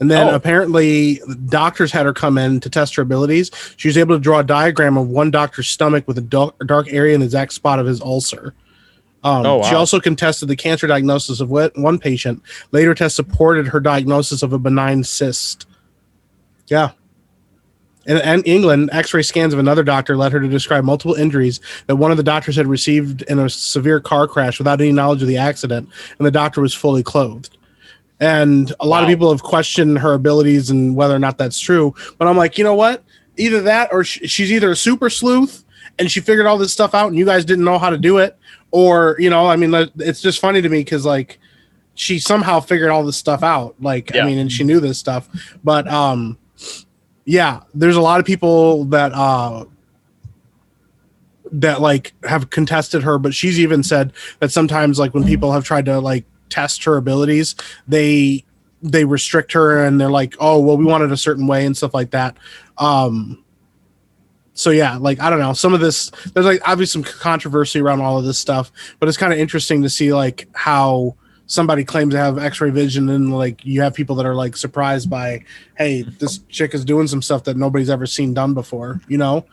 [0.00, 0.34] and then Oh.
[0.34, 4.38] apparently doctors had her come in to test her abilities she was able to draw
[4.40, 7.78] a diagram of one doctor's stomach with a dark, dark area in the exact spot
[7.78, 8.54] of his ulcer
[9.24, 12.42] um, Oh, She also contested the cancer diagnosis of one patient.
[12.72, 15.66] Later tests supported her diagnosis of a benign cyst.
[16.66, 16.90] Yeah.
[18.06, 21.60] In, in England, x ray scans of another doctor led her to describe multiple injuries
[21.86, 25.22] that one of the doctors had received in a severe car crash without any knowledge
[25.22, 25.88] of the accident,
[26.18, 27.56] and the doctor was fully clothed.
[28.20, 31.92] And a lot of people have questioned her abilities and whether or not that's true.
[32.18, 33.02] But I'm like, you know what?
[33.36, 35.64] Either that or sh- she's either a super sleuth
[35.98, 38.18] and she figured all this stuff out and you guys didn't know how to do
[38.18, 38.38] it.
[38.70, 41.40] Or, you know, I mean, it's just funny to me because, like,
[41.94, 43.74] she somehow figured all this stuff out.
[43.80, 44.22] Like, Yeah.
[44.22, 45.28] I mean, and she knew this stuff.
[45.64, 46.38] But, um,
[47.24, 49.64] yeah, there's a lot of people that, uh,
[51.52, 55.64] that like have contested her, but she's even said that sometimes like when people have
[55.64, 57.54] tried to like test her abilities,
[57.86, 58.44] they
[58.82, 61.76] they restrict her and they're like, oh well, we want it a certain way and
[61.76, 62.36] stuff like that.
[62.78, 63.44] Um
[64.54, 68.00] so yeah, like I don't know, some of this there's like obviously some controversy around
[68.00, 71.16] all of this stuff, but it's kind of interesting to see like how
[71.52, 75.10] somebody claims to have x-ray vision and like you have people that are like surprised
[75.10, 75.38] by
[75.76, 79.44] hey this chick is doing some stuff that nobody's ever seen done before you know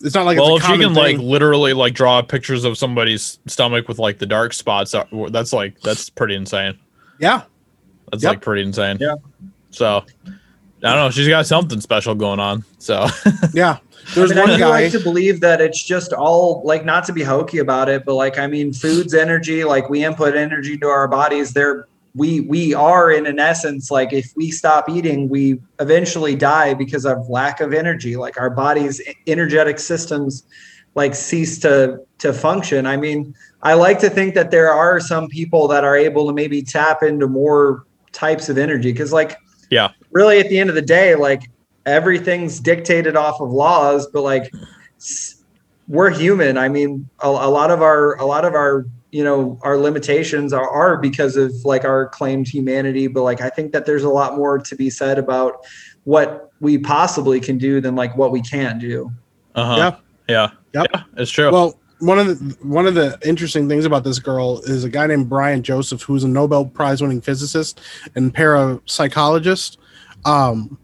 [0.00, 2.64] it's not like well, it's if a you common can like literally like draw pictures
[2.64, 4.94] of somebody's stomach with like the dark spots,
[5.28, 6.78] that's like that's pretty insane.
[7.18, 7.42] yeah
[8.10, 8.30] That's Yep.
[8.30, 8.96] like pretty insane.
[8.98, 9.16] Yeah.
[9.72, 11.10] So I don't know.
[11.10, 12.64] She's got something special going on.
[12.78, 13.06] So
[13.52, 13.76] yeah
[14.14, 17.04] there's I mean, one do guy like to believe that it's just all like not
[17.06, 19.64] to be hokey about it, but like I mean, food's energy.
[19.64, 21.52] Like we input energy to our bodies.
[21.52, 26.74] They're we we are in an essence like if we stop eating, we eventually die
[26.74, 28.16] because of lack of energy.
[28.16, 30.44] Like our body's energetic systems
[30.94, 32.86] like cease to to function.
[32.86, 36.32] I mean, I like to think that there are some people that are able to
[36.32, 39.38] maybe tap into more types of energy because like
[39.70, 41.50] yeah, really at the end of the day like
[41.86, 44.52] everything's dictated off of laws but like
[45.88, 49.58] we're human i mean a, a lot of our a lot of our you know
[49.62, 53.84] our limitations are, are because of like our claimed humanity but like i think that
[53.84, 55.64] there's a lot more to be said about
[56.04, 59.10] what we possibly can do than like what we can't do
[59.54, 59.76] uh huh,
[60.28, 60.50] Yeah.
[60.74, 60.86] yeah, Yep.
[60.94, 61.50] yeah, it's true.
[61.52, 65.06] Well, one of the one of the interesting things about this girl is a guy
[65.06, 67.80] named Brian Joseph, who's a Nobel Prize winning physicist
[68.14, 69.76] and parapsychologist.
[70.24, 70.78] Um,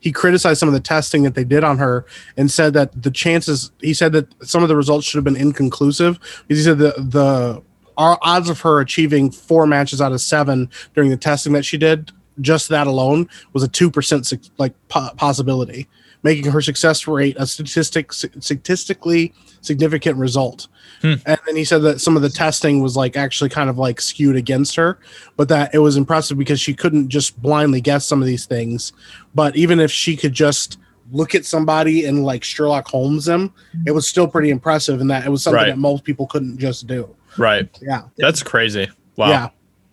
[0.00, 2.06] he criticized some of the testing that they did on her
[2.36, 3.72] and said that the chances.
[3.80, 6.18] He said that some of the results should have been inconclusive.
[6.46, 7.62] because He said the the
[7.96, 12.12] odds of her achieving four matches out of seven during the testing that she did,
[12.40, 15.88] just that alone, was a two percent like possibility,
[16.22, 20.68] making her success rate a statistic statistically significant result.
[21.02, 24.00] And then he said that some of the testing was like actually kind of like
[24.00, 24.98] skewed against her,
[25.36, 28.92] but that it was impressive because she couldn't just blindly guess some of these things.
[29.34, 30.78] But even if she could just
[31.12, 33.54] look at somebody and like Sherlock Holmes them,
[33.86, 35.00] it was still pretty impressive.
[35.00, 35.68] And that it was something Right.
[35.70, 37.14] that most people couldn't just do.
[37.36, 37.68] right.
[37.80, 38.02] Yeah.
[38.16, 38.88] That's crazy.
[39.16, 39.28] Wow.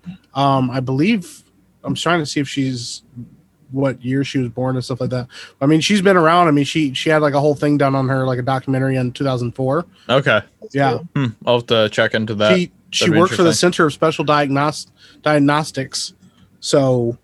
[0.08, 0.14] Yeah.
[0.34, 1.44] Um, I believe
[1.84, 3.04] I'm trying to see if she's
[3.72, 5.28] what year she was born and stuff like that.
[5.62, 6.48] I mean, she's been around.
[6.48, 8.96] I mean, she she had like a whole thing done on her, like a documentary
[8.98, 9.86] in 2004.
[10.10, 10.42] Okay.
[10.72, 11.26] Yeah, Hmm.
[11.46, 12.56] I'll have to check into that.
[12.58, 13.54] she she worked for the.
[13.54, 14.88] Center of Special Diagnos-
[15.24, 16.14] Diagnostics,
[16.60, 17.18] so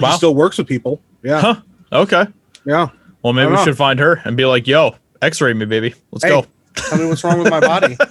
[0.00, 0.10] Wow.
[0.12, 1.00] she still works with people.
[1.22, 1.54] Yeah, Huh.
[1.92, 2.26] Okay.
[2.64, 2.88] yeah.
[3.22, 5.94] Well, maybe we don't should find her and be like, "Yo, X-ray me, baby.
[6.10, 6.30] Let's Hey.
[6.30, 7.96] go." Tell me what's wrong with my body.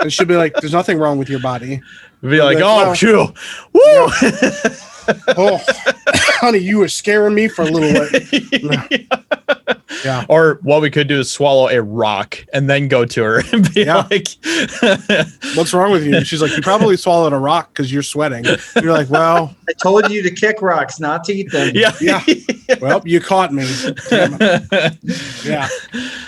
[0.00, 1.80] And she'll be like, "There's nothing wrong with your body."
[2.22, 3.32] Be like, like, "Oh, well- phew,
[3.72, 4.08] woo."
[5.36, 5.60] Oh,
[6.40, 9.06] honey, you were scaring me for a little bit.
[10.04, 10.24] Yeah.
[10.28, 13.72] Or what we could do is swallow a rock and then go to her and
[13.72, 14.06] be Yeah.
[14.10, 14.26] like,
[15.54, 16.24] What's wrong with you?
[16.24, 18.44] She's like, you probably swallowed a rock because you're sweating.
[18.82, 21.72] You're like, well, I told you to kick rocks, not to eat them.
[21.74, 22.24] "Yeah, Yeah.
[22.80, 23.64] well, you caught me.
[25.44, 25.68] Yeah.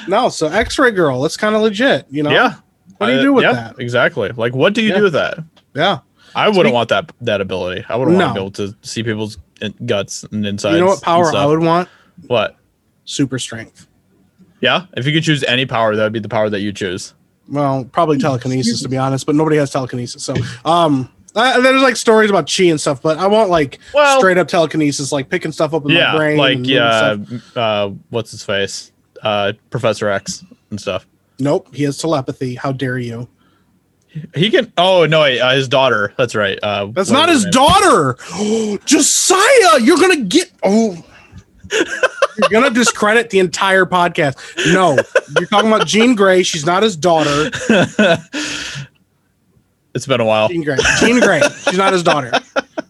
[0.08, 2.30] No, so X-ray girl, it's kind of legit, you know?
[2.30, 2.56] yeah."
[2.98, 3.78] What do you Uh, do with yeah, that?
[3.80, 4.28] Exactly.
[4.36, 4.96] Like, what do you Yeah.
[4.98, 5.38] do with that?
[5.74, 5.98] Yeah.
[6.36, 7.84] I wouldn't Speak- want that that ability.
[7.88, 8.34] I wouldn't want to No.
[8.34, 10.74] be able to see people's in- guts and insides.
[10.74, 11.48] You know what and power I stuff.
[11.48, 11.88] would want?
[12.26, 12.56] What?
[13.04, 13.86] Super strength.
[14.60, 14.86] Yeah.
[14.96, 17.14] If you could choose any power, that would be the power that you choose.
[17.48, 20.22] Well, probably telekinesis to be honest, but nobody has telekinesis.
[20.24, 24.18] So, um, uh, there's like stories about chi and stuff, but I want like Well-
[24.18, 26.36] straight up telekinesis, like picking stuff up in yeah, my brain.
[26.38, 27.56] like and moving yeah, stuff.
[27.56, 28.92] uh, what's his face?
[29.22, 31.06] Uh, Professor X and stuff.
[31.38, 32.54] Nope, he has telepathy.
[32.54, 33.28] How dare you?
[34.34, 34.72] He can.
[34.78, 36.12] Oh no, uh, his daughter.
[36.16, 36.58] That's right.
[36.62, 37.52] Uh, That's not his name?
[37.52, 38.16] daughter.
[38.84, 41.04] Josiah, you're gonna get oh.
[41.70, 44.36] You're gonna discredit the entire podcast.
[44.72, 44.96] No,
[45.38, 46.42] you're talking about Jean Grey.
[46.42, 47.50] She's not his daughter.
[49.94, 50.48] It's been a while.
[50.48, 50.76] Jean Grey.
[50.98, 51.40] Jean Grey.
[51.68, 52.32] She's not his daughter.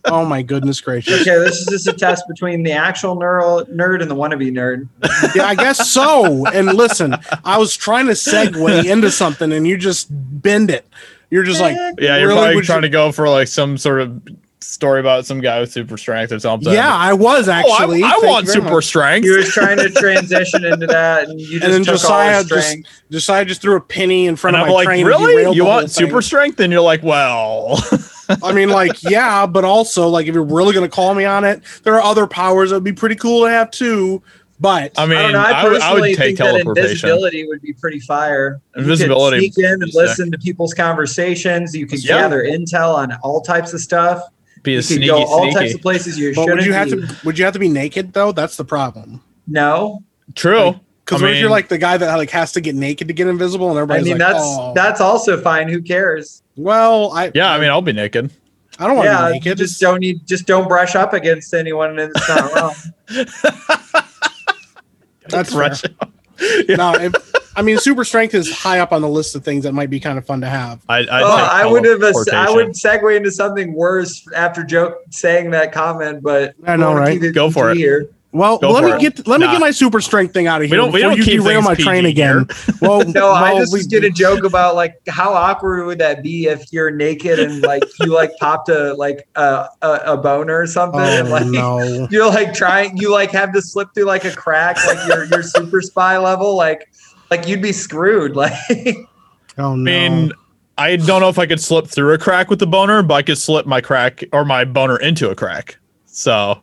[0.06, 1.20] Oh my goodness gracious.
[1.20, 4.88] Okay, this is just a test between the actual neural nerd and the wannabe nerd.
[5.34, 6.46] Yeah, I guess so.
[6.46, 10.86] And listen, I was trying to segue into something, and you just bend it.
[11.34, 13.76] You're just like, Yeah, you're really, probably would trying you- to go for like some
[13.76, 14.22] sort of
[14.60, 16.72] story about some guy with super strength or something.
[16.72, 18.02] Yeah, I was Oh, I- actually.
[18.02, 18.84] I, want super much.
[18.86, 19.24] strength.
[19.24, 22.38] He was trying to transition into that, and you just And then took all Josiah
[22.38, 22.88] his just strength.
[23.10, 25.06] Josiah just threw a penny in front and of I'm my like, train.
[25.06, 25.54] really?
[25.54, 26.06] You want whole thing.
[26.06, 26.60] super strength?
[26.60, 27.78] And you're like, well,
[28.42, 31.62] I mean, like, yeah, but also, like, if you're really gonna call me on it,
[31.82, 34.22] there are other powers that would be pretty cool to have too.
[34.60, 35.38] But I mean, I don't know.
[35.40, 36.90] I I, would- I personally would take think that teleportation.
[36.90, 38.60] invisibility would be pretty fire.
[38.76, 41.74] You could Invisibility sneak in and listen to people's conversations.
[41.74, 42.20] You could Yeah.
[42.22, 44.22] gather intel on all types of stuff.
[44.62, 45.54] Be a You could sneaky, go all sneaky.
[45.54, 46.56] types of places you but shouldn't.
[46.58, 47.06] would you have be.
[47.06, 47.16] to?
[47.24, 48.32] Would you have to be naked though?
[48.32, 49.20] That's the problem.
[49.46, 50.02] No,
[50.34, 50.80] True.
[51.04, 53.14] Because I what if you're like the guy that like has to get naked to
[53.14, 54.72] get invisible, and I everybody's mean like, that's oh.
[54.74, 55.68] that's also fine.
[55.68, 56.42] Who cares?
[56.56, 58.30] well, I Yeah, I mean, I'll be naked.
[58.78, 59.58] I don't want to Yeah, be naked.
[59.58, 62.74] just don't need, just don't brush up against anyone, and it's not wrong.
[65.28, 65.60] That's fair.
[65.60, 65.82] Rush.
[66.68, 67.14] no, if,
[67.56, 70.00] I mean, super strength is high up on the list of things that might be
[70.00, 70.82] kind of fun to have.
[70.88, 72.02] I, I'd Oh, I would have.
[72.02, 72.54] I teleportation.
[72.54, 77.12] would segue into something worse after joke saying that comment, but I know, right?
[77.12, 77.76] keep it Go for it.
[77.76, 78.08] Here.
[78.34, 79.00] Well, Go let me it.
[79.16, 80.72] get let me get my super strength thing out of here.
[80.72, 82.48] We don't- we before don't you keep derail my PG train again.
[82.80, 86.22] Well, No, I well, just we- was gonna joke about like how awkward would that
[86.22, 90.60] be if you're naked and like you like popped a like a a, a boner
[90.60, 92.08] or something, oh, and Oh like no!
[92.10, 95.42] you're like trying, you like have to slip through like a crack, like your your
[95.44, 96.88] super spy level, like
[97.30, 98.34] like you'd be screwed.
[98.36, 98.52] Like
[99.56, 99.90] Oh no!
[99.90, 100.32] I mean,
[100.76, 103.22] I don't know if I could slip through a crack with the boner, but I
[103.22, 105.78] could slip my crack or my boner into a crack.
[106.06, 106.60] So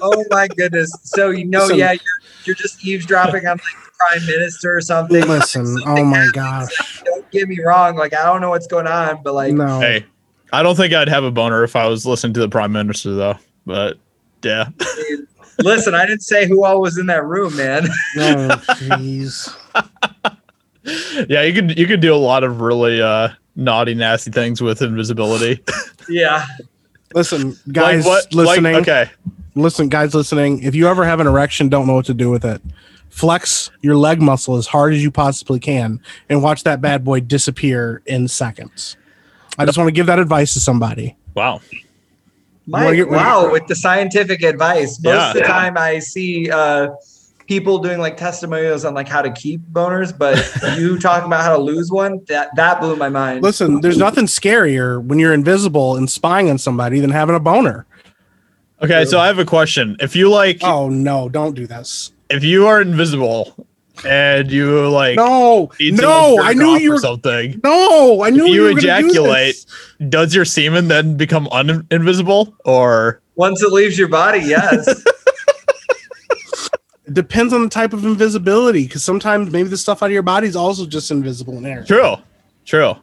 [0.00, 0.92] oh my goodness.
[1.02, 1.78] So you know, Listen.
[1.78, 2.00] yeah, you're
[2.44, 5.26] you're just eavesdropping on like the prime minister or something.
[5.26, 7.02] Listen, Something oh my happens, gosh!
[7.04, 10.04] don't get me wrong, like I don't know what's going on, but like No, hey,
[10.52, 13.14] I don't think I'd have a boner if I was listening to the prime minister
[13.14, 13.38] though.
[13.66, 13.98] But
[14.42, 14.68] yeah,
[15.60, 17.84] listen, I didn't say who all was in that room, man.
[18.16, 19.54] no, jeez.
[21.28, 24.82] yeah, you could you could do a lot of really uh naughty, nasty things with
[24.82, 25.62] invisibility.
[26.08, 26.46] yeah.
[27.14, 28.34] Listen, guys, like what?
[28.34, 28.72] listening.
[28.74, 29.10] Like, okay,
[29.54, 30.62] Listen, guys, listening.
[30.62, 32.62] If you ever have an erection, don't know what to do with it.
[33.10, 37.20] Flex your leg muscle as hard as you possibly can, and watch that bad boy
[37.20, 38.96] disappear in seconds.
[39.58, 41.16] I just want to give that advice to somebody.
[41.34, 41.60] wow.
[42.66, 44.98] My, get- wow, with the scientific advice.
[45.02, 45.28] Most Yeah.
[45.28, 45.46] of the Yeah.
[45.48, 46.88] time I see uh
[47.52, 50.36] people doing like testimonials on like how to keep boners, but
[50.78, 53.42] you talking about how to lose one, that that blew my mind.
[53.42, 57.84] Listen, there's nothing scarier when you're invisible and spying on somebody than having a boner.
[58.82, 59.96] Okay, so I have a question.
[60.00, 62.12] If you like, Oh no, don't do this.
[62.30, 63.66] if you are invisible
[64.06, 66.98] and you like No, no, I knew you were.
[66.98, 67.60] something.
[67.62, 69.66] No, I knew If you were gonna do ejaculate, this.
[70.08, 75.04] does your semen then become un- invisible or Once it leaves your body, yes.
[77.12, 80.22] It depends on the type of invisibility, because sometimes maybe the stuff out of your
[80.22, 81.84] body is also just invisible in air.
[81.84, 82.14] true?
[82.64, 82.94] True.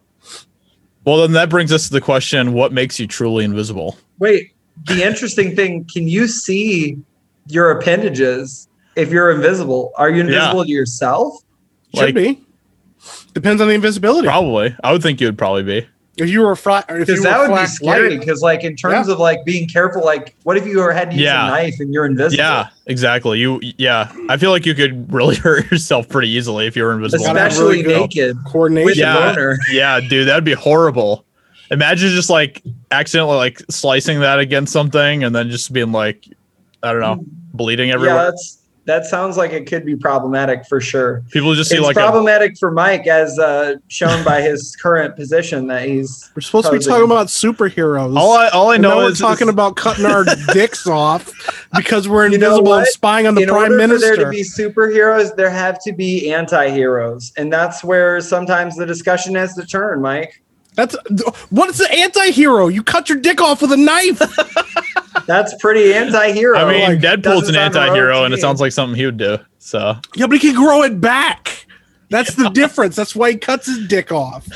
[1.06, 3.98] Well, then that brings us to the question: What makes you truly invisible?
[4.18, 4.54] Wait,
[4.88, 6.98] the interesting thing, can you see
[7.46, 9.92] your appendages if you're invisible?
[9.96, 11.36] Are you invisible to yourself?
[11.94, 12.44] Should Like- be.
[13.36, 14.28] Depends on the invisibility.
[14.28, 14.76] Probably.
[14.84, 15.88] I would think you would probably be.
[16.20, 18.18] If you were flat, or if you Because were that would be scary.
[18.18, 19.14] Because like in terms Yeah.
[19.14, 21.48] of like being careful, like what if you were had to use Yeah.
[21.48, 22.44] a knife and you're invisible?
[22.44, 23.40] Yeah, exactly.
[23.40, 24.12] You yeah.
[24.30, 27.26] I feel like you could really hurt yourself pretty easily if you were invisible.
[27.26, 29.00] Especially really naked coordination.
[29.00, 29.56] Yeah.
[29.72, 31.26] yeah, dude, that'd be horrible.
[31.72, 36.26] Imagine just like accidentally like slicing that against something and then just being like,
[36.84, 38.32] I don't know, bleeding Yeah, everywhere.
[38.32, 38.59] that's
[38.90, 41.24] that sounds like it could be problematic for sure.
[41.30, 45.16] People just see It's like a, problematic for Mike as uh, shown by his current
[45.16, 48.18] position that he's We're supposed to be talking about superheroes.
[48.18, 50.88] all I all I And know now we're is talking is- about cutting our dicks
[50.88, 51.32] off
[51.76, 54.10] because we're You know invisible and spying on the in prime order minister.
[54.10, 58.86] for there to be superheroes, there have to be anti-heroes, and that's where sometimes the
[58.88, 60.42] discussion has to turn, Mike.
[60.76, 60.96] That's
[61.50, 62.68] what's the anti-hero?
[62.70, 64.20] You cut your dick off with a knife.
[65.30, 66.58] That's pretty anti-hero.
[66.58, 69.38] I mean, Like, Deadpool's an anti-hero and it sounds like something he would do.
[69.60, 71.68] So yeah, but he can grow it back.
[72.10, 72.96] That's the difference.
[72.96, 74.48] That's why he cuts his dick off.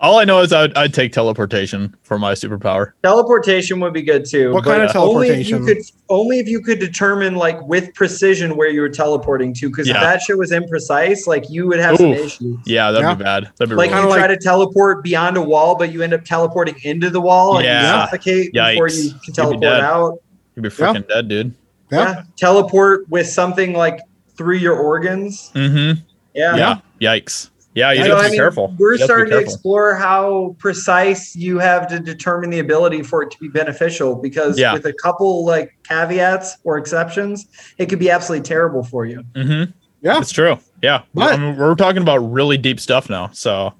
[0.00, 2.92] All I know is I'd, I'd take teleportation for my superpower.
[3.02, 4.52] teleportation would be good too.
[4.52, 5.56] What but kind of teleportation?
[5.58, 8.88] Only if you could, only if you could determine like with precision where you were
[8.88, 9.96] teleporting to, because Yeah.
[9.96, 12.18] if that shit was imprecise, like you would have some Oof.
[12.18, 12.56] issues.
[12.64, 13.14] Yeah, that'd Yeah.
[13.14, 13.50] be bad.
[13.58, 16.14] That'd be Like really you Kinda try to teleport beyond a wall, but you end
[16.14, 17.80] up teleporting into the wall and Yeah.
[17.82, 19.04] you suffocate before Yikes.
[19.04, 19.80] you can You'd teleport dead.
[19.80, 20.18] out.
[20.56, 21.54] you'd be freaking dead, dude.
[21.92, 21.98] Yeah.
[22.00, 22.22] Yeah.
[22.36, 24.00] Teleport with something like
[24.36, 25.50] through your organs.
[25.54, 26.00] Mm-hmm.
[26.34, 26.56] Yeah.
[26.56, 26.78] Yeah.
[27.00, 27.50] Yikes.
[27.74, 28.74] Yeah, you So, have to I be mean, careful.
[28.78, 33.02] We're You have to starting to explore how precise you have to determine the ability
[33.04, 34.72] for it to be beneficial because Yeah.
[34.72, 37.46] with a couple like caveats or exceptions,
[37.78, 39.22] it could be absolutely terrible for you.
[39.34, 39.70] Mm-hmm.
[40.02, 40.18] Yeah.
[40.18, 40.58] It's true.
[40.82, 41.02] Yeah.
[41.14, 43.30] But- I mean, we're talking about really deep stuff now.
[43.32, 43.72] So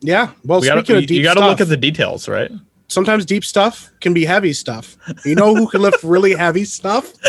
[0.00, 0.30] Yeah.
[0.46, 2.50] Well, we speaking gotta, of deep you got to look at the details, right?
[2.88, 4.96] sometimes deep stuff can be heavy stuff.
[5.24, 7.12] You know who can lift really heavy stuff?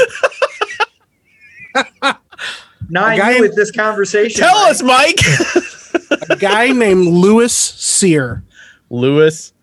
[2.90, 4.42] Not A guy- you with this conversation.
[4.42, 4.72] Tell Mike.
[4.72, 5.20] us, Mike.
[6.30, 8.44] A guy named Louis Cyr.
[8.90, 9.54] Louis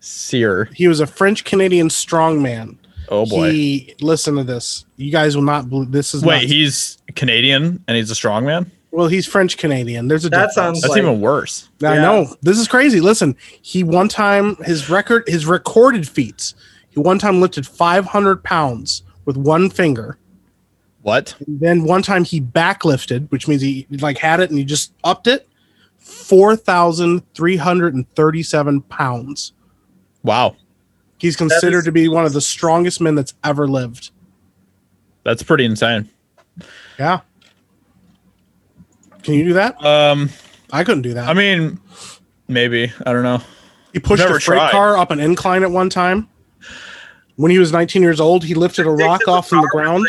[0.00, 0.64] Cyr.
[0.74, 2.76] He was a French Canadian strongman.
[3.08, 3.50] Oh boy.
[3.50, 4.84] He listen to this.
[4.96, 6.52] You guys will not believe this is Wait, nuts.
[6.52, 8.70] he's Canadian and he's a strongman?
[8.90, 10.06] well, he's French Canadian.
[10.08, 10.54] There's a That difference.
[10.54, 11.68] sounds That's like even worse.
[11.82, 12.02] I Yeah.
[12.02, 12.36] know.
[12.42, 13.00] This is crazy.
[13.00, 16.54] Listen, he one time his record his recorded feats.
[16.90, 20.18] He one time lifted 500 pounds with one finger.
[21.02, 21.34] What?
[21.46, 24.92] And then one time he backlifted, which means he like had it and he just
[25.04, 25.48] upped it.
[26.02, 29.52] 4,337 pounds.
[30.22, 30.56] Wow.
[31.18, 34.10] He's considered is- to be one of the strongest men that's ever lived.
[35.24, 36.08] That's pretty insane.
[36.98, 37.20] Yeah.
[39.22, 39.82] Can you do that?
[39.84, 40.30] Um,
[40.72, 41.28] I couldn't do that.
[41.28, 41.78] I mean,
[42.48, 42.92] maybe.
[43.06, 43.40] I don't know.
[43.92, 44.72] he pushed never a freight tried.
[44.72, 46.28] car up an incline at one time.
[47.36, 50.06] When he was 19 years old, he lifted a rock off from the ground.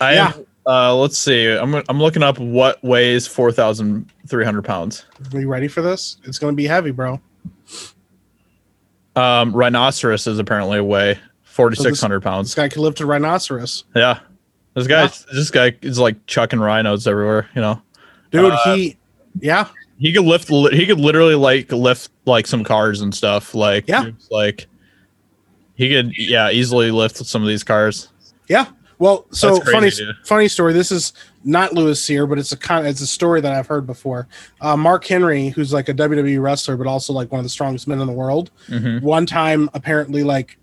[0.00, 0.32] I Yeah.
[0.34, 1.46] am, uh, let's see.
[1.48, 5.04] I'm I'm looking up what weighs four thousand three hundred pounds.
[5.32, 6.18] Are you ready for this?
[6.24, 7.20] It's going to be heavy, bro.
[9.16, 12.48] Um, rhinoceros is apparently weigh forty six hundred This pounds.
[12.48, 13.84] This guy could lift a rhinoceros.
[13.94, 14.20] Yeah,
[14.74, 17.48] this guy this guy is like chucking rhinos everywhere.
[17.54, 17.82] You know,
[18.32, 18.96] Dude, Uh, he,
[19.40, 20.48] yeah, he could lift.
[20.48, 23.54] He could literally like lift like some cars and stuff.
[23.54, 24.10] Like Yeah.
[24.32, 24.66] like
[25.76, 28.08] he could yeah easily lift some of these cars.
[28.48, 28.66] yeah.
[28.98, 30.14] Well, so funny, dude.
[30.24, 30.72] funny story.
[30.72, 31.12] This is
[31.44, 34.28] not Louis Cyr, but it's a kind, it's a story that I've heard before.
[34.60, 37.86] Uh, Mark Henry, who's like a WWE wrestler, but also like one of the strongest
[37.88, 38.50] men in the world.
[38.68, 39.02] Mhm.
[39.02, 40.58] One time, apparently, like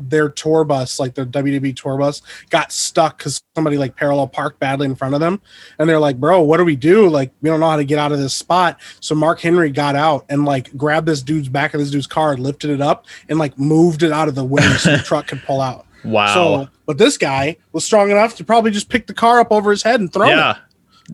[0.00, 4.60] their tour bus, like their WWE tour bus, got stuck because somebody like parallel parked
[4.60, 5.40] badly in front of them,
[5.78, 7.08] and they're like, "Bro, what do we do?
[7.08, 9.96] Like, we don't know how to get out of this spot." So Mark Henry got
[9.96, 13.40] out and like grabbed this dude's back of this dude's car, lifted it up, and
[13.40, 15.84] like moved it out of the way so the truck could pull out.
[16.04, 16.34] Wow.
[16.34, 19.70] So, but this guy was strong enough to probably just pick the car up over
[19.70, 20.56] his head and throw yeah, it.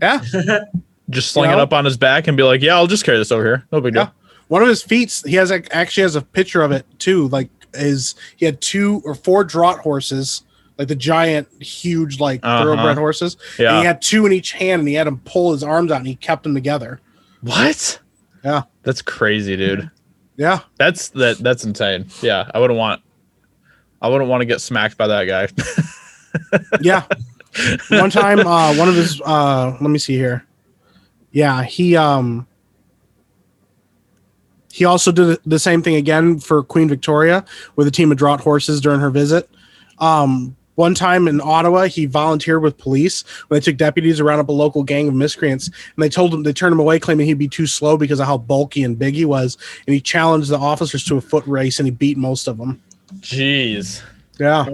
[0.03, 0.21] Yeah.
[0.33, 0.65] Yeah.
[1.11, 3.19] Just sling You it up on his back and be like, "Yeah, I'll just carry
[3.19, 3.67] this over here.
[3.71, 4.05] No big Yeah.
[4.05, 4.15] deal."
[4.49, 7.29] One of his feats, he has like, actually has a picture of it too.
[7.29, 10.45] Like, is he had two or four draught horses,
[10.79, 12.65] like the giant, huge, like Uh-huh.
[12.65, 13.37] thoroughbred horses.
[13.59, 13.79] And Yeah.
[13.81, 16.07] he had two in each hand, and he had him pull his arms out, and
[16.07, 17.01] he kept them together.
[17.43, 17.99] What?
[18.43, 18.63] Yeah.
[18.83, 19.91] That's crazy, dude.
[20.39, 20.61] Yeah.
[20.79, 21.37] That's that.
[21.39, 22.07] That's insane.
[22.23, 23.03] Yeah, I wouldn't want.
[24.05, 25.49] I wouldn't want to get smacked by that guy.
[26.81, 27.05] Yeah.
[27.91, 30.45] one time, uh, one of his, uh, let me see here.
[31.31, 32.47] Yeah, he, um,
[34.73, 37.45] he also did the same thing again for Queen Victoria
[37.77, 39.49] with a team of draught horses during her visit.
[39.99, 44.49] Um, One time in Ottawa, he volunteered with police when they took deputies around up
[44.49, 47.39] a local gang of miscreants, and they told him they turned him away, claiming he'd
[47.39, 49.57] be too slow because of how bulky and big he was.
[49.87, 52.83] And he challenged the officers to a foot race, and he beat most of them.
[53.21, 54.03] Jeez.
[54.39, 54.67] Yeah.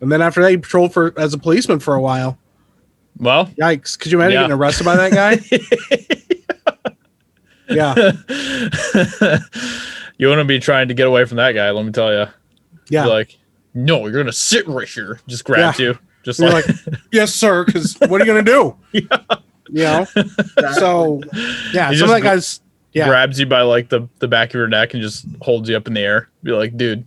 [0.00, 2.38] And then after that, he patrolled for as a policeman for a while.
[3.18, 3.98] Well, Yikes!
[3.98, 4.40] Could you imagine Yeah.
[4.42, 5.40] getting arrested by that guy?
[7.68, 9.38] yeah,
[10.18, 12.26] you wouldn't be trying to get away from that guy, let me tell you.
[12.88, 13.04] yeah.
[13.06, 13.36] like,
[13.74, 15.20] no, you're gonna sit right here.
[15.26, 15.86] Just grabs Yeah.
[15.86, 15.98] you.
[16.24, 16.76] Just like, like,
[17.12, 17.64] yes, sir.
[17.64, 18.76] Because what are you gonna do?
[19.70, 20.06] You know.
[20.72, 21.20] So
[21.74, 22.62] yeah, He some of that guys.
[22.94, 25.76] Yeah, grabs you by like the, the back of your neck and just holds you
[25.76, 26.30] up in the air.
[26.42, 27.06] Be like, dude,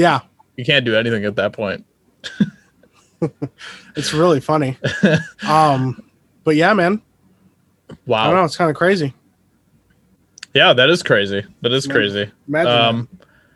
[0.00, 0.20] yeah.
[0.56, 1.84] you can't do anything at that point.
[3.96, 4.78] It's really funny.
[5.48, 6.02] um,
[6.44, 7.02] but yeah, man.
[8.06, 8.22] Wow.
[8.22, 8.44] I don't know.
[8.44, 9.14] It's kind of crazy.
[10.54, 11.44] Yeah, that is crazy.
[11.62, 12.30] That is crazy.
[12.48, 13.08] Imagine Um,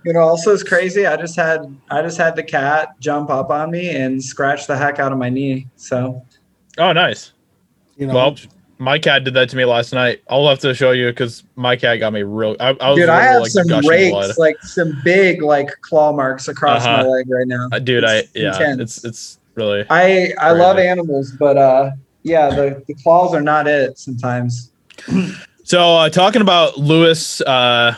[0.04, 1.06] You know, also is crazy.
[1.06, 4.76] I just had I just had the cat jump up on me and scratch the
[4.76, 5.66] heck out of my knee.
[5.76, 6.24] So
[6.78, 7.32] oh, nice.
[7.96, 8.14] You know.
[8.14, 8.36] Well,
[8.78, 10.22] my cat did that to me last night.
[10.28, 12.56] I'll have to show you because my cat got me real.
[12.60, 14.38] I, I was dude, I have like some rakes, blood.
[14.38, 17.08] like some big like claw marks across my Uh-huh.
[17.08, 17.68] leg right now.
[17.72, 18.80] Uh, dude, I It's yeah, intense.
[18.98, 19.84] it's it's really.
[19.90, 20.88] I I love Crazy.
[20.88, 21.90] animals, but uh
[22.22, 24.70] yeah, the, the claws are not it sometimes.
[25.64, 27.94] So uh, talking about Louis uh,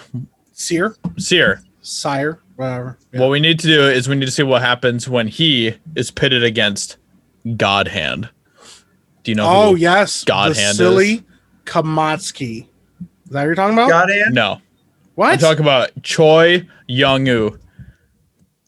[0.53, 2.99] Sear, Sear, sire, whatever.
[3.13, 3.21] Yeah.
[3.21, 6.11] what we need to do is we need to see what happens when he is
[6.11, 6.97] pitted against
[7.57, 8.29] God Hand.
[9.27, 9.49] Do you know?
[9.49, 11.25] oh who- yes, God the hand silly
[11.65, 12.61] Kamatsky.
[12.61, 12.67] Is
[13.31, 13.91] that what you're talking about?
[13.91, 14.33] God hand?
[14.33, 14.61] No, I'm
[15.17, 15.41] what?
[15.41, 17.59] talking about Choi Young-woo.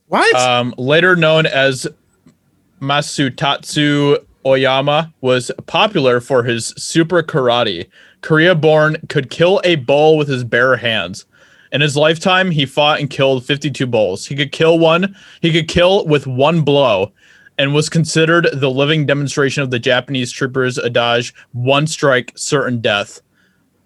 [0.09, 0.35] what?
[0.35, 1.87] um, later known as
[2.81, 7.89] Masutatsu Oyama, was popular for his super karate.
[8.21, 11.25] Korea born, could kill a bull with his bare hands.
[11.71, 14.27] In his lifetime, he fought and killed 52 bulls.
[14.27, 17.13] He could kill one, he could kill with one blow,
[17.59, 23.21] and was considered the living demonstration of the Japanese troopers' adage one strike, certain death.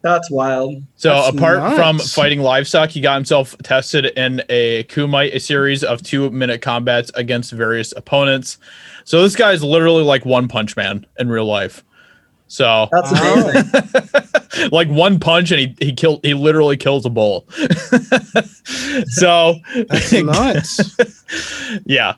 [0.03, 0.83] That's wild.
[0.97, 5.85] So That's apart from fighting livestock, he got himself tested in a Kumite, a series
[5.85, 8.59] of two minute combats against various opponents.
[9.05, 11.85] So this guy's literally like one punch man in real life.
[12.49, 14.71] So That's amazing.
[14.73, 17.47] like one punch and he he killed he literally kills a bull.
[19.07, 19.55] so
[19.89, 20.97] That's nuts.
[21.87, 22.17] yeah.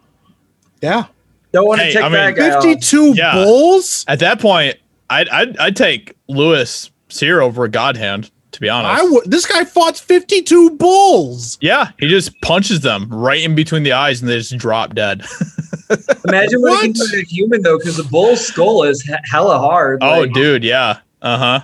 [0.83, 1.07] yeah,
[1.55, 2.63] Don't want to Hey, take I mean, that guy off.
[2.63, 3.33] fifty-two Yeah.
[3.35, 4.05] bulls.
[4.09, 4.77] At that point,
[5.09, 9.01] I'd I'd, I'd take Louis Cyr over a God hand, to be honest.
[9.01, 9.31] I would.
[9.31, 11.57] This guy fought fifty-two bulls.
[11.61, 15.25] yeah, he just punches them right in between the eyes and they just drop dead.
[16.27, 17.11] Imagine what, he can What?
[17.13, 20.03] do a human though, because the bull's skull is hella hard.
[20.03, 20.99] oh, like, dude, yeah.
[21.23, 21.61] Uh huh.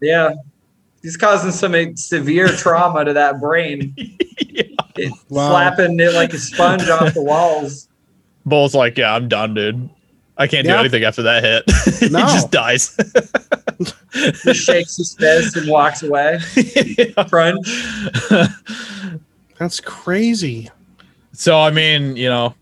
[0.00, 0.32] Yeah.
[1.02, 3.94] He's causing some uh, severe trauma to that brain.
[4.96, 5.50] It- Wow.
[5.50, 7.87] Slapping it like a sponge off the walls.
[8.48, 9.88] Bull's like, yeah, I'm done, dude.
[10.36, 11.64] I can't do anything after that hit.
[12.00, 12.96] he just dies.
[14.12, 16.40] Just shakes his fist and walks away.
[17.28, 17.68] Crunch.
[19.58, 20.68] That's crazy.
[21.32, 22.54] so I mean, you know,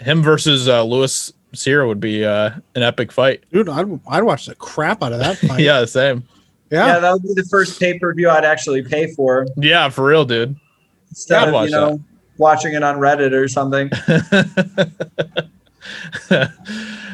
[0.00, 3.42] him versus uh, Louis Sierra would be uh, an epic fight.
[3.52, 5.60] Dude, I'd, I'd watch the crap out of that fight.
[5.60, 6.22] yeah, the same.
[6.70, 6.86] Yeah.
[6.86, 6.98] Yeah.
[7.00, 10.24] that would be the first pay per view I'd actually pay for Yeah, for real,
[10.24, 10.54] dude.
[11.10, 12.00] instead I'd of watch you know
[12.38, 13.90] watching it on Reddit or something.
[16.30, 16.48] yeah,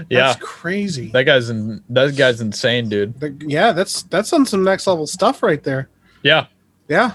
[0.09, 1.09] That's crazy.
[1.09, 3.21] that guy's in, that guy's insane, dude.
[3.21, 5.89] Like, yeah, that's that's on some next level stuff right there.
[6.23, 6.47] Yeah,
[6.89, 7.12] Yeah.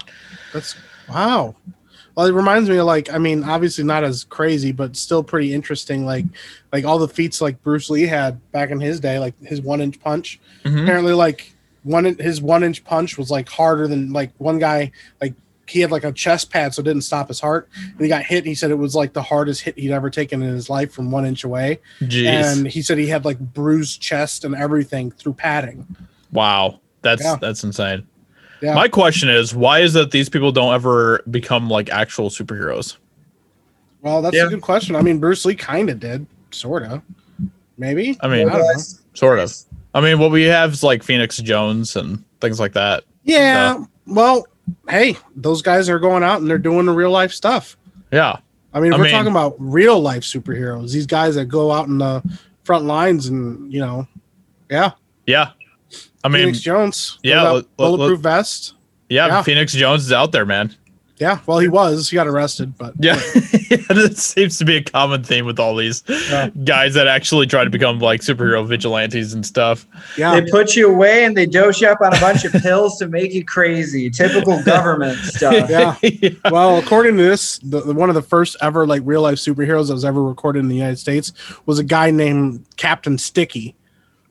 [0.52, 0.76] That's
[1.08, 1.54] wow.
[2.16, 5.52] Well, it reminds me of like, I mean, obviously not as crazy, but still pretty
[5.52, 6.06] interesting.
[6.06, 6.24] Like,
[6.72, 9.82] like all the feats like Bruce Lee had back in his day, like his one
[9.82, 10.40] inch punch.
[10.64, 10.82] Mhm.
[10.84, 11.52] Apparently, like
[11.82, 14.90] one his one inch punch was like harder than like one guy
[15.20, 15.34] like
[15.68, 17.68] he had like a chest pad so it didn't stop his heart.
[17.84, 18.38] And he got hit.
[18.38, 20.92] And he said it was like the hardest hit he'd ever taken in his life
[20.92, 21.80] from one inch away.
[22.02, 25.84] jeez, And he said he had like bruised chest and everything through padding.
[26.32, 27.36] wow, that's Yeah.
[27.40, 28.06] that's insane.
[28.62, 28.74] Yeah.
[28.74, 32.96] My question is, why is it these people don't ever become like actual superheroes?
[34.02, 34.46] Well, that's Yeah.
[34.46, 34.96] a good question.
[34.96, 37.02] I mean, Bruce Lee kind of did, sort of.
[37.78, 38.16] Maybe.
[38.22, 38.62] I mean, I
[39.14, 39.52] sort of.
[39.94, 43.04] I mean, what we have is like Phoenix Jones and things like that.
[43.24, 43.84] Yeah.
[44.06, 44.46] Well,
[44.88, 47.76] hey, those guys are going out and they're doing the real life stuff.
[48.12, 48.36] Yeah,
[48.72, 50.92] I mean, I we're mean- talking about real life superheroes.
[50.92, 52.22] These guys that go out in the
[52.64, 54.06] front lines and you know,
[54.70, 54.92] yeah.
[55.26, 55.50] yeah.
[56.24, 57.18] I mean, Phoenix Jones.
[57.22, 58.74] yeah, let- let- bulletproof vest.
[59.08, 59.42] yeah, yeah.
[59.42, 60.74] Phoenix Jones is out there, man.
[61.18, 62.10] Yeah, well, he was.
[62.10, 66.02] He got arrested, but Yeah, it seems to be a common theme with all these
[66.64, 69.86] guys that actually try to become like superhero vigilantes and stuff.
[70.18, 72.98] yeah, They put you away and they dose you up on a bunch of pills
[72.98, 74.10] to make you crazy.
[74.10, 75.70] Typical government stuff.
[75.70, 75.96] yeah.
[76.50, 79.88] Well, according to this, the, the- one of the first ever like real life superheroes
[79.88, 81.32] that was ever recorded in the United States
[81.64, 83.74] was a guy named Captain Sticky.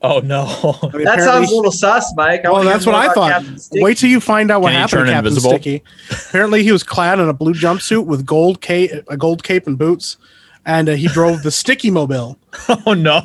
[0.02, 0.44] Oh no.
[0.82, 2.44] I mean, That sounds a little sus, Mike.
[2.44, 3.42] I Well, that's what I thought.
[3.72, 5.50] Wait till you find out what Can happened to Captain invisible?
[5.50, 5.82] Sticky.
[6.28, 9.78] Apparently, he was clad in a blue jumpsuit with gold cape, a gold cape and
[9.78, 10.18] boots,
[10.66, 12.38] and uh, he drove the Sticky Mobile.
[12.86, 13.20] Oh no.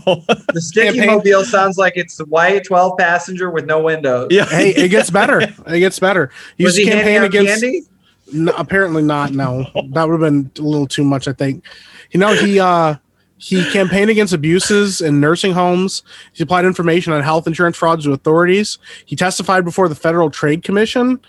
[0.53, 4.28] The sticky Campaign- mobile sounds like it's the white 12 passenger with no windows.
[4.30, 4.45] Yeah.
[4.45, 5.39] Hey, it gets better.
[5.41, 6.32] It gets better.
[6.57, 7.61] He Was he handing campaign out against.
[7.63, 7.82] candy?
[8.34, 9.32] No, apparently not.
[9.32, 11.28] No, that would have been a little too much.
[11.30, 11.63] I think.
[12.11, 12.95] You know, he uh
[13.42, 16.04] he campaigned against abuses in nursing homes.
[16.32, 18.78] He supplied information on health insurance frauds to authorities.
[19.06, 21.20] He testified before the Federal Trade Commission,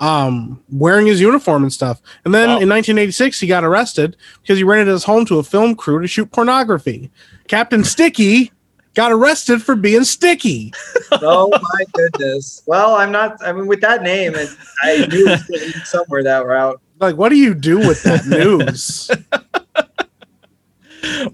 [0.00, 2.00] um, wearing his uniform and stuff.
[2.24, 2.58] And then Wow.
[2.60, 6.08] in 1986, he got arrested because he rented his home to a film crew to
[6.08, 7.08] shoot pornography.
[7.46, 8.50] Captain Sticky
[8.94, 10.72] got arrested for being sticky.
[11.22, 12.62] Oh my goodness.
[12.66, 13.36] Well, I'm not.
[13.44, 14.48] I mean, with that name, it,
[14.82, 16.80] I knew it was somewhere that route.
[16.98, 19.10] Like, what do you do with that news?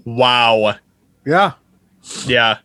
[0.05, 0.75] Wow.
[1.25, 1.53] yeah.
[2.25, 2.57] Yeah.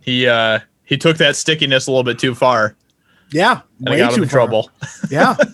[0.00, 2.74] He uh he took that stickiness a little bit too far
[3.30, 3.60] Yeah.
[3.84, 4.38] and it got him in far.
[4.40, 4.70] trouble.
[5.10, 5.36] Yeah.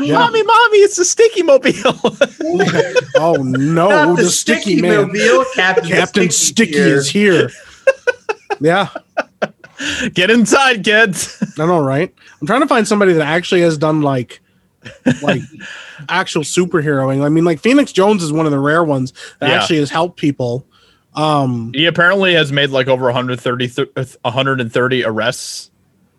[0.00, 0.14] Yeah.
[0.14, 1.72] Mommy, mommy, it's the sticky mobile.
[3.16, 5.08] Oh no, Not the, sticky, man.
[5.08, 5.44] mobile.
[5.54, 7.50] Captain, Captain Sticky Sticky is here.
[8.60, 8.88] yeah,
[10.14, 11.42] Get inside, kids.
[11.58, 12.12] I know, right?
[12.40, 14.40] I'm trying to find somebody that actually has done like
[15.22, 15.42] like
[16.08, 17.24] actual superheroing.
[17.24, 19.56] I mean, like Phoenix Jones is one of the rare ones that Yeah.
[19.60, 20.66] actually has helped people.
[21.14, 23.88] Um He apparently has made like over 130 th-
[24.22, 25.70] 130 arrests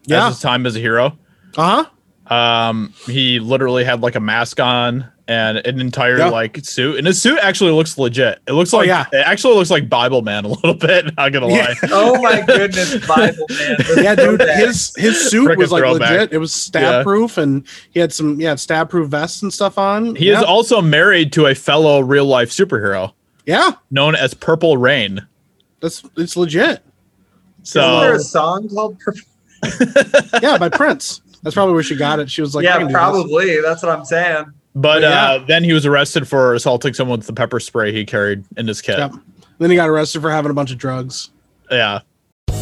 [0.06, 0.28] Yeah.
[0.30, 1.18] his time as a hero.
[1.58, 1.86] uh-huh.
[2.32, 6.30] Um, he literally had like a mask on and an entire Yeah.
[6.30, 8.40] like suit, and his suit actually looks legit.
[8.48, 9.06] It looks Oh, like yeah.
[9.14, 11.16] it actually looks like Bible Man a little bit.
[11.16, 11.68] Not gonna Yeah.
[11.68, 11.76] lie.
[11.92, 13.78] Oh my goodness, Bible man.
[13.98, 16.10] Yeah, dude, his his suit Frickin' was like throwback.
[16.12, 16.34] legit.
[16.34, 20.16] It was stab proof and he had some yeah, stab proof vests and stuff on.
[20.16, 20.40] He yeah.
[20.40, 23.14] is also married to a fellow real life superhero
[23.46, 25.26] yeah, known as Purple Rain.
[25.80, 26.82] that's it's legit.
[27.64, 28.98] So Isn't there a song called?
[29.00, 29.22] Purple-
[30.42, 31.22] Yeah, by Prince.
[31.44, 32.30] That's probably where she got it.
[32.30, 32.94] She was like, yeah, can do this.
[32.94, 33.62] probably.
[33.62, 34.46] That's what I'm saying.
[34.80, 35.32] But Yeah.
[35.32, 38.68] uh, then he was arrested for assaulting someone with the pepper spray he carried in
[38.68, 38.98] his kit.
[38.98, 39.14] Yep.
[39.60, 41.30] Then he got arrested for having a bunch of drugs.
[41.70, 42.00] Yeah.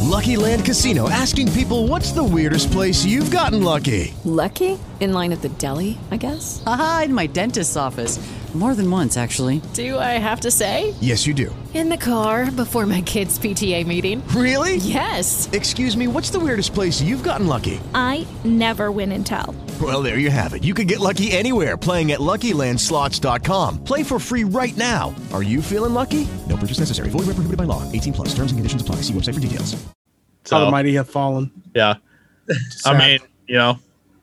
[0.02, 4.14] Lucky Land Casino asking people what's the weirdest place you've gotten lucky?
[4.24, 4.80] Lucky?
[5.00, 6.64] In line at the deli, I guess?
[6.66, 8.20] Haha, in my dentist's office.
[8.56, 9.62] More than once, actually.
[9.74, 10.96] Do I have to say?
[11.00, 11.54] Yes, you do.
[11.76, 14.28] In the car before my kids' PTA meeting.
[14.30, 14.78] Really?
[14.78, 15.48] Yes.
[15.52, 17.80] Excuse me, what's the weirdest place you've gotten lucky?
[17.94, 19.54] I never win and tell.
[19.80, 20.64] Well, there you have it.
[20.64, 23.84] You can get lucky anywhere playing at LuckyLandSlots.com.
[23.84, 25.14] Play for free right now.
[25.34, 26.28] Are you feeling lucky?
[26.48, 27.10] No purchase necessary.
[27.10, 27.84] Void where prohibited by law.
[27.92, 28.30] 18 plus.
[28.30, 28.96] Terms and conditions apply.
[29.02, 29.76] See website for details.
[30.50, 31.52] How the mighty have fallen.
[31.76, 31.96] yeah.
[32.86, 33.78] I mean, you know,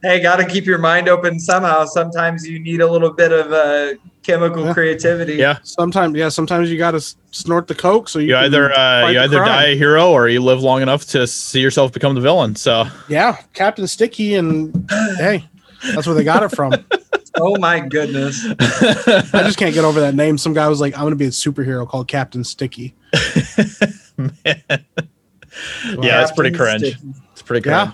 [0.05, 1.87] Hey, got to keep your mind open somehow.
[1.87, 4.75] Sometimes you need a little bit of uh, chemical Yeah.
[4.75, 5.35] creativity.
[5.37, 5.59] yeah.
[5.63, 7.01] Sometimes, yeah, sometimes you got to
[7.31, 9.49] snort the coke so you, You either uh, you either crime.
[9.49, 12.55] die a hero or you live long enough to see yourself become the villain.
[12.55, 15.49] So Yeah, Captain Sticky, and hey,
[15.95, 16.73] that's where they got it from.
[17.37, 18.47] Oh my goodness.
[18.47, 20.39] I just can't get over that name.
[20.39, 22.95] Some guy was like, "I'm going to be a superhero called Captain Sticky."
[24.45, 26.83] yeah, it's pretty cringe.
[26.83, 26.97] Sticky.
[27.33, 27.89] It's pretty cringe.
[27.89, 27.93] Yeah.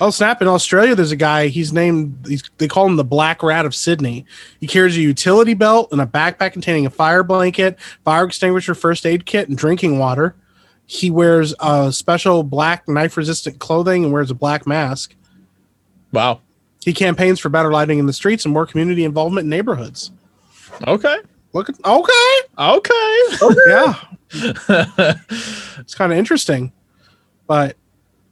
[0.00, 0.40] Oh snap!
[0.40, 1.48] In Australia, there's a guy.
[1.48, 2.24] He's named.
[2.26, 4.24] He's, they call him the Black Rat of Sydney.
[4.60, 9.04] He carries a utility belt and a backpack containing a fire blanket, fire extinguisher, first
[9.06, 10.36] aid kit, and drinking water.
[10.86, 15.14] He wears a special black knife-resistant clothing and wears a black mask.
[16.12, 16.40] Wow.
[16.82, 20.10] He campaigns for better lighting in the streets and more community involvement in neighborhoods.
[20.86, 21.18] Okay.
[21.52, 23.22] Look at okay, Okay.
[23.66, 23.94] yeah.
[24.32, 26.72] it's kind of interesting,
[27.46, 27.76] but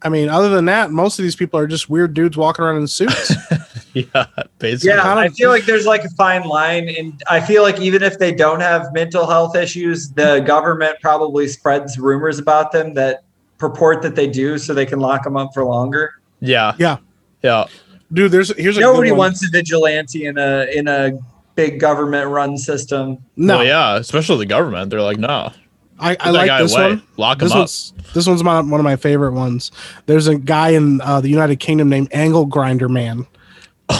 [0.01, 2.77] I mean, other than that, most of these people are just weird dudes walking around
[2.77, 3.33] in suits.
[3.93, 4.25] yeah.
[4.59, 4.95] Basically.
[4.95, 8.01] Yeah, kind I feel like there's like a fine line, and I feel like even
[8.01, 13.23] if they don't have mental health issues, the government probably spreads rumors about them that
[13.57, 16.13] purport that they do, so they can lock them up for longer.
[16.39, 16.75] Yeah.
[16.77, 16.97] Yeah.
[17.43, 17.65] Yeah.
[18.13, 19.27] Dude, there's here's a Nobody good one.
[19.27, 21.11] wants a vigilante in a in a
[21.55, 23.17] big government run system.
[23.35, 23.97] No, Well, yeah.
[23.97, 24.89] Especially the government.
[24.89, 25.51] They're like, no.
[25.99, 26.89] I, I like this away.
[26.91, 27.03] one.
[27.17, 27.61] Lock This him up.
[27.61, 29.71] one's this one's my, one of my favorite ones.
[30.05, 33.27] There's a guy in uh, the United Kingdom named Angle Grinder Man,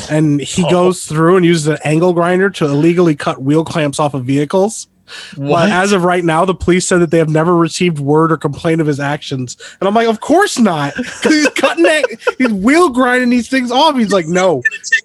[0.10, 0.70] and he Oh.
[0.72, 4.88] goes through and uses an angle grinder to illegally cut wheel clamps off of vehicles.
[5.36, 5.50] What?
[5.50, 8.38] But as of right now, the police said that they have never received word or
[8.38, 9.58] complaint of his actions.
[9.80, 10.96] And I'm like, of course not.
[10.96, 12.06] Because he's cutting that,
[12.38, 13.96] he's wheel grinding these things off.
[13.96, 14.62] He's like, no.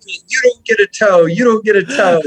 [0.06, 1.26] You don't get a toe.
[1.26, 2.20] You don't get a toe.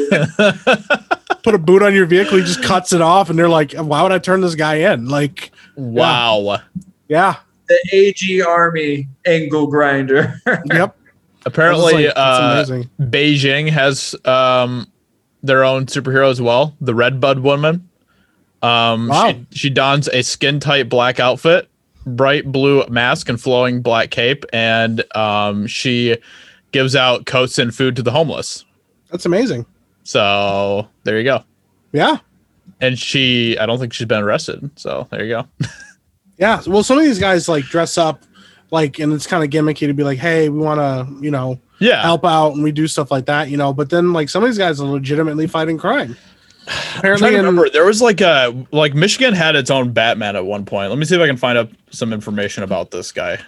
[1.44, 2.38] Put a boot on your vehicle.
[2.38, 3.30] He just cuts it off.
[3.30, 5.08] And they're like, why would I turn this guy in?
[5.08, 6.60] Like, wow.
[7.08, 7.36] yeah.
[7.68, 10.40] the AG Army angle grinder.
[10.66, 10.98] Yep.
[11.46, 12.84] Apparently, That's uh.
[13.00, 14.92] Beijing has um,
[15.44, 17.88] their own superhero as well, the Red Bud Woman.
[18.62, 19.32] Um, Wow.
[19.32, 21.70] she, she dons a skin tight black outfit,
[22.06, 26.18] bright blue mask, and flowing black cape, and um, she
[26.72, 28.66] gives out coats and food to the homeless.
[29.12, 29.66] That's amazing.
[30.04, 31.44] So there you go.
[31.94, 32.18] Yeah.
[32.82, 34.70] And she, I don't think she's been arrested.
[34.76, 35.48] So there you go.
[36.40, 36.62] Yeah.
[36.68, 38.22] Well, some of these guys like dress up
[38.70, 41.60] like, and it's kind of gimmicky to be like, hey, we want to, you know,
[41.80, 42.02] Yeah.
[42.02, 43.74] help out and we do stuff like that, you know.
[43.74, 46.18] But then like some of these guys are legitimately fighting crime.
[46.68, 49.92] I'm trying Apparently, to in, remember, there was like a like Michigan had its own
[49.92, 50.90] Batman at one point.
[50.90, 53.40] Let me see if I can find up some information about this guy.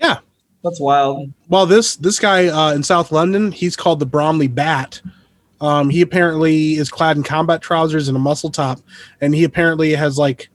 [0.00, 0.18] yeah.
[0.64, 1.32] That's wild.
[1.48, 5.00] Well, this this guy uh, in South London, he's called the Bromley Bat.
[5.60, 8.80] Um, he apparently is clad in combat trousers and a muscle top,
[9.20, 10.50] and he apparently has like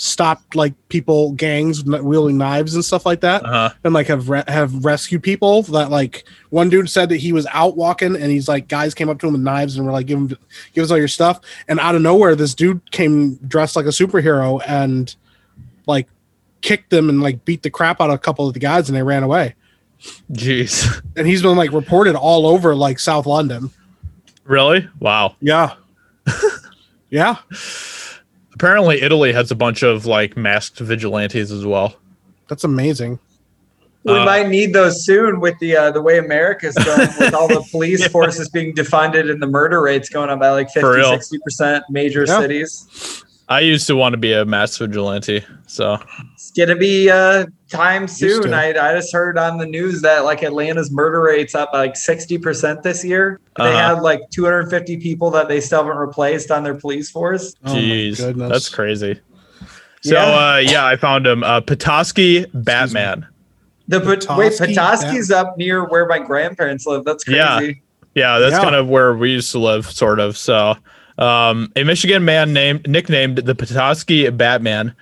[0.00, 3.70] stopped like people gangs wielding knives and stuff like that, Uh-huh.
[3.84, 5.62] and like have re- have rescued people.
[5.64, 9.08] That like one dude said that he was out walking, and he's like guys came
[9.08, 10.28] up to him with knives and were like, "Give him,
[10.72, 13.90] give us all your stuff." And out of nowhere, this dude came dressed like a
[13.90, 15.14] superhero and
[15.86, 16.08] like
[16.60, 18.96] kicked them and like beat the crap out of a couple of the guys, and
[18.96, 19.54] they ran away
[20.32, 21.02] Jeez.
[21.16, 23.70] and he's been like reported all over like South London.
[24.44, 24.88] Really?
[25.00, 25.34] Wow.
[25.40, 25.74] Yeah.
[27.10, 27.36] yeah.
[28.58, 31.94] Apparently Italy has a bunch of like masked vigilantes as well.
[32.48, 33.20] That's amazing.
[34.02, 37.46] We Uh, might need those soon with the uh, the way America's going, with all
[37.46, 40.94] the police forces being defunded and the murder rates going up by like 50, For
[40.96, 41.12] real.
[41.16, 42.40] 60% major Yeah.
[42.40, 43.22] cities.
[43.50, 45.42] I used to want to be a mass vigilante.
[45.66, 45.98] So
[46.34, 48.52] It's gonna be uh, time soon.
[48.52, 52.82] I, I just heard on the news that like Atlanta's murder rate's up like 60%
[52.82, 53.40] this year.
[53.56, 53.94] They Uh-huh.
[53.94, 57.54] had like 250 people that they still haven't replaced on their police force.
[57.64, 58.18] Oh jeez.
[58.18, 58.50] goodness.
[58.52, 59.18] That's crazy.
[60.02, 60.24] So Yeah.
[60.26, 61.42] uh yeah, I found him.
[61.42, 63.26] Uh Petoskey Batman.
[63.88, 64.66] The Pat- wait, Petoskey?
[64.74, 67.04] Petoskey's up near where my grandparents live.
[67.06, 67.38] That's crazy.
[67.38, 67.60] Yeah.
[68.14, 68.62] Yeah, that's Yeah.
[68.62, 70.36] kind of where we used to live, sort of.
[70.36, 70.76] So,
[71.18, 74.94] um, a Michigan man named nicknamed the Petoskey Batman,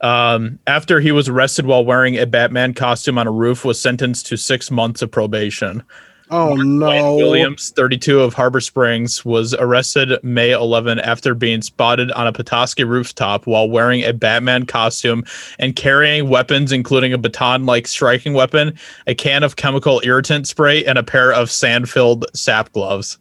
[0.00, 4.26] um, after he was arrested while wearing a Batman costume on a roof, was sentenced
[4.26, 5.82] to six months of probation.
[6.30, 7.16] Oh Wayne no.
[7.16, 12.84] Williams, 32 of Harbor Springs, was arrested May 11 after being spotted on a Petoskey
[12.84, 15.24] rooftop while wearing a Batman costume
[15.58, 20.84] and carrying weapons, including a baton like striking weapon, a can of chemical irritant spray,
[20.84, 23.18] and a pair of sand filled sap gloves.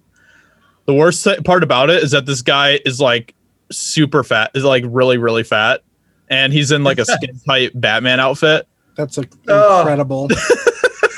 [0.87, 3.35] The worst th- part about it is that this guy is like
[3.71, 5.81] super fat, is like really, really fat.
[6.29, 8.67] And he's in like a skin tight Batman outfit.
[8.95, 9.79] That's a, Oh.
[9.81, 10.27] incredible.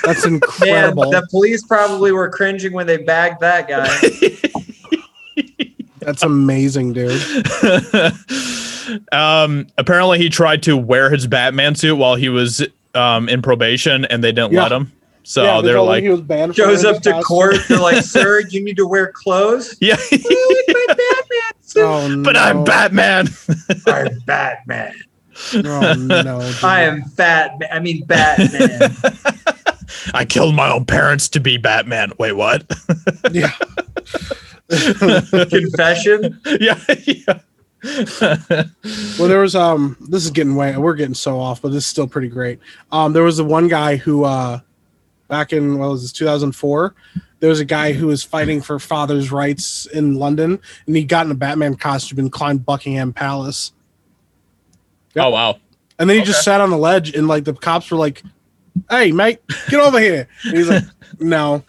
[0.03, 1.11] That's Man, incredible.
[1.11, 5.45] the police probably were cringing when they bagged that guy.
[5.99, 7.21] That's amazing, dude.
[9.11, 12.65] um, apparently, he tried to wear his Batman suit while he was
[12.95, 14.63] um, in probation, and they didn't Yeah.
[14.63, 14.91] let him.
[15.29, 17.57] So Yeah, they they're like, he was banned from Goes up to his court.
[17.67, 19.95] They're like, "Sir, you need to wear clothes." yeah,
[21.77, 22.23] Oh, no.
[22.23, 22.63] but I'm.
[22.63, 23.27] Batman.
[23.85, 24.95] I'm Batman.
[25.53, 26.41] Oh no.
[26.41, 26.63] dude.
[26.63, 27.51] I am fat.
[27.71, 28.91] I mean, Batman.
[30.15, 32.11] I killed my own parents to be Batman.
[32.17, 32.65] Wait, what?
[33.29, 33.51] Yeah.
[35.45, 36.41] Confession.
[36.59, 37.39] yeah, yeah.
[39.19, 39.95] Well, there was um.
[40.09, 40.75] This is getting way.
[40.75, 42.59] We're getting so off, but this is still pretty great.
[42.91, 44.61] Um, there was the one guy who uh,
[45.29, 46.93] back in what was this 2004.
[47.39, 51.25] There was a guy who was fighting for fathers' rights in London, and he got
[51.25, 53.71] in a Batman costume and climbed Buckingham Palace.
[55.15, 55.25] Yep.
[55.25, 55.57] Oh wow.
[55.97, 58.23] And then he just sat on the ledge, and like the cops were like,
[58.89, 60.83] "Hey, mate, get over here." And he's like,
[61.19, 61.63] "No."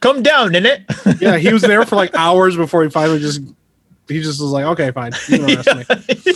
[0.00, 0.82] Come down in it.
[1.20, 3.40] Yeah, he was there for like hours before he finally just.
[4.06, 6.34] He just was like, "Okay, fine." You can arrest me.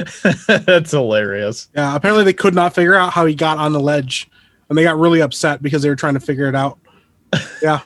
[0.46, 1.68] That's hilarious.
[1.74, 4.30] Yeah, apparently they could not figure out how he got on the ledge,
[4.72, 6.78] and they got really upset because they were trying to figure it out.
[7.62, 7.80] Yeah,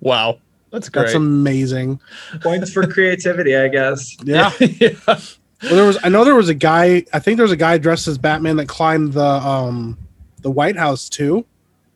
[0.00, 0.38] Wow.
[0.70, 1.02] That's great.
[1.04, 2.00] that's amazing.
[2.40, 4.16] Points for creativity, I guess.
[4.24, 4.50] Yeah.
[4.60, 4.90] yeah.
[5.06, 5.18] Well,
[5.62, 5.98] there was.
[6.02, 7.04] I know there was a guy.
[7.12, 9.96] I think there was a guy dressed as Batman that climbed the um
[10.40, 11.44] the White House too.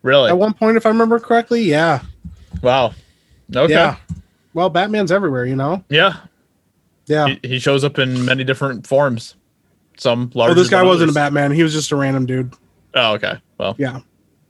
[0.02, 0.30] Really?
[0.30, 1.62] At one point, if I remember correctly.
[1.62, 2.02] Yeah.
[2.62, 2.92] Wow.
[3.54, 3.72] Okay.
[3.72, 3.96] Yeah.
[4.54, 5.82] Well, Batman's everywhere, you know.
[5.88, 6.18] Yeah.
[7.06, 7.28] Yeah.
[7.42, 9.34] He, he shows up in many different forms.
[9.96, 10.52] Some larger.
[10.52, 11.14] Oh, this guy wasn't a.
[11.14, 11.50] Batman.
[11.50, 12.52] He was just a random dude.
[12.94, 13.38] Oh, okay.
[13.58, 14.00] Well, Yeah.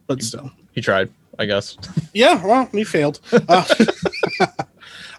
[0.07, 0.51] But still.
[0.73, 1.77] he tried, I guess.
[2.15, 3.21] Yeah, well, he failed.
[3.33, 3.65] Uh,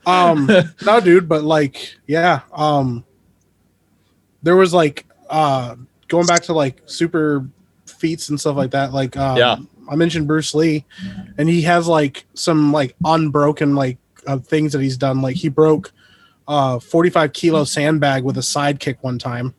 [0.05, 0.49] um
[0.85, 3.03] no dude but like yeah um
[4.41, 5.75] there was like uh
[6.07, 7.45] going back to like super
[7.85, 9.57] feats and stuff like that like um, Yeah.
[9.89, 10.85] i mentioned bruce lee
[11.37, 15.49] and he has like some like unbroken like uh, things that he's done like he
[15.49, 15.91] broke
[16.47, 19.53] uh 45 kilo sandbag with a sidekick one time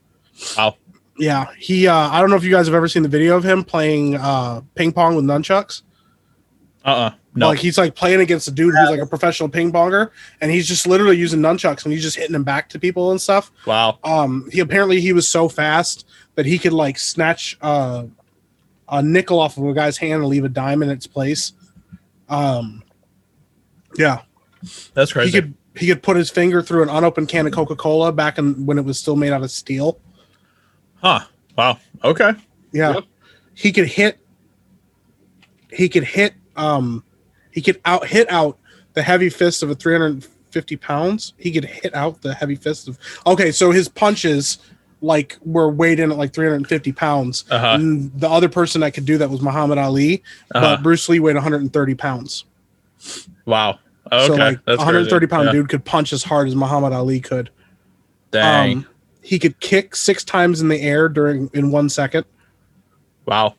[0.56, 0.76] Wow.
[1.18, 3.44] Yeah he uh i don't know if you guys have ever seen the video of
[3.44, 5.82] him playing uh ping pong with nunchucks
[6.84, 7.10] Uh-uh.
[7.34, 7.48] No.
[7.48, 10.10] like he's like playing against a dude who's like a professional ping ponger,
[10.40, 13.20] and he's just literally using nunchucks and he's just hitting them back to people and
[13.20, 13.52] stuff.
[13.64, 13.98] wow.
[14.02, 16.04] Um, he apparently he was so fast
[16.34, 18.06] that he could like snatch uh,
[18.88, 21.52] a nickel off of a guy's hand and leave a dime in its place.
[22.28, 22.82] Um,
[23.96, 24.22] yeah,
[24.94, 25.30] That's crazy.
[25.30, 28.38] he could he could put his finger through an unopened can of Coca Cola back
[28.38, 30.00] in when it was still made out of steel.
[31.02, 31.20] Huh.
[31.56, 31.78] Wow.
[32.04, 32.32] Okay.
[32.72, 32.94] Yeah.
[32.94, 33.04] Yep.
[33.54, 34.18] He could hit
[35.70, 37.02] he could hit um
[37.50, 38.58] he could out hit out
[38.94, 41.34] the heavy fist of a 350 pounds.
[41.38, 44.58] He could hit out the heavy fist of okay, so his punches
[45.00, 47.44] like were weighed in at like 350 pounds.
[47.50, 47.66] Uh-huh.
[47.78, 50.22] And the other person that could do that was Muhammad Ali,
[50.54, 50.76] Uh-huh.
[50.76, 52.44] but Bruce Lee weighed 130 pounds.
[53.46, 53.78] Wow.
[54.10, 54.26] Okay.
[54.26, 55.30] so like That's 130 crazy.
[55.30, 55.52] pound Yeah.
[55.52, 57.50] dude could punch as hard as Muhammad Ali could.
[58.32, 58.78] Dang.
[58.78, 58.86] Um,
[59.22, 62.24] he could kick six times in the air during in one second.
[63.26, 63.54] wow.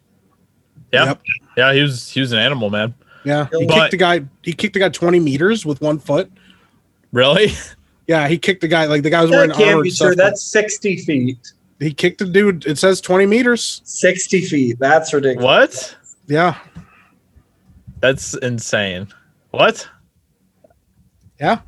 [0.92, 1.06] Yeah.
[1.06, 1.22] Yep.
[1.58, 2.94] Yeah, he was he was an animal, man.
[3.24, 4.26] Yeah, he But- kicked the guy.
[4.44, 6.32] He kicked the guy twenty meters with one foot.
[7.12, 7.52] Really?
[8.08, 9.84] Yeah, he kicked the guy like the guy was wearing That can't armor.
[9.84, 10.14] be and true.
[10.14, 10.18] stuff.
[10.18, 11.54] That's 60 feet.
[11.80, 12.66] he kicked the dude.
[12.66, 13.82] It says twenty meters.
[13.84, 14.80] 60 feet.
[14.80, 15.44] That's ridiculous.
[15.44, 15.98] What?
[16.28, 16.58] Yeah,
[18.00, 19.10] That's insane.
[19.52, 19.88] What?
[21.40, 21.60] yeah.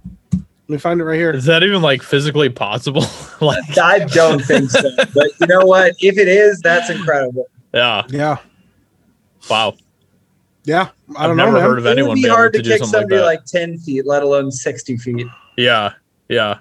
[0.71, 1.31] Let me find it right here.
[1.31, 3.03] Is that even like physically possible?
[3.41, 4.89] like I don't think so.
[5.13, 5.95] But you know what?
[5.99, 7.49] If it is, that's incredible.
[7.73, 8.03] yeah.
[8.07, 8.37] Yeah,
[9.49, 9.75] Wow.
[10.63, 10.87] yeah.
[11.17, 11.61] I I've never know, man.
[11.69, 13.01] heard of It anyone would be being able hard to to do kick something like
[13.01, 13.25] somebody that.
[13.25, 15.27] like, 10 feet, let alone 60 feet.
[15.57, 15.91] Yeah.
[16.29, 16.59] Yeah.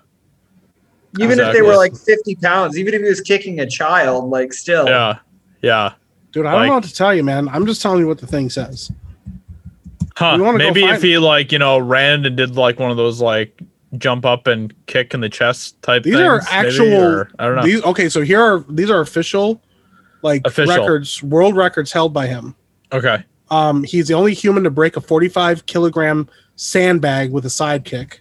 [1.20, 4.52] Even if they were like 50 pounds, even if he was kicking a child, like
[4.52, 4.88] still.
[4.88, 5.18] Yeah.
[5.62, 5.92] Yeah.
[6.32, 6.46] dude.
[6.46, 7.48] I don't know what to tell you, man.
[7.48, 8.90] I'm just telling you what the thing says.
[10.16, 10.34] Huh.
[10.36, 12.96] We wanna go Maybe if he like, you know, ran and did like one of
[12.96, 13.56] those like
[13.98, 16.26] jump up and kick in the chest type These things.
[16.26, 16.94] are maybe, actual.
[16.94, 17.62] or- I don't know.
[17.62, 18.08] These okay.
[18.08, 19.60] So here are these are official,
[20.22, 20.76] like Official.
[20.76, 22.54] records, world records held by him.
[22.92, 23.24] okay.
[23.50, 28.18] Um, he's the only human to break a 45 kilogram sandbag with a sidekick.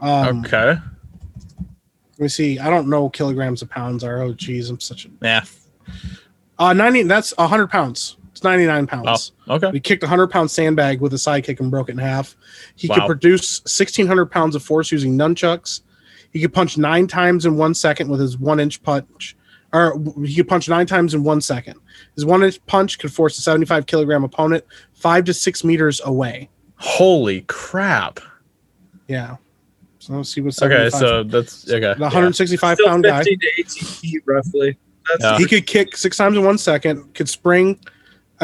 [0.00, 0.76] Um, Okay.
[0.76, 2.58] Let me see.
[2.58, 4.20] I don't know kilograms of pounds are.
[4.20, 5.08] Oh, geez, I'm such a.
[5.22, 5.44] Yeah.
[6.58, 7.04] Uh, 90.
[7.04, 8.16] That's 100 pounds.
[8.44, 9.32] It's 99 pounds.
[9.48, 9.70] Oh, okay.
[9.72, 12.36] He kicked a 100 pound sandbag with a sidekick and broke it in half.
[12.76, 15.80] He could produce 1,600 pounds of force using nunchucks.
[16.30, 19.34] He could punch nine times in one second with his one inch punch.
[19.72, 21.80] Or he could punch nine times in one second.
[22.16, 26.50] His one inch punch could force a 75 kilogram opponent five to six meters away.
[26.76, 28.20] Holy crap.
[29.08, 29.36] Yeah.
[30.00, 31.94] So let's see what's Okay, so that's okay.
[31.94, 33.18] the 165 Still pound guy.
[33.24, 34.76] 15 to 18 feet roughly.
[35.08, 35.38] That's Yeah.
[35.38, 37.78] He could kick six times in one second, could spring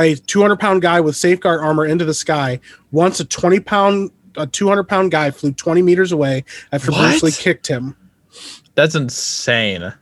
[0.05, 2.61] a 200 pound guy with safeguard armor into the sky.
[2.91, 7.33] Once a 20 pound, a 200 pound guy flew 20 meters away after Bruce Lee
[7.33, 7.97] kicked him.
[8.75, 9.93] That's insane.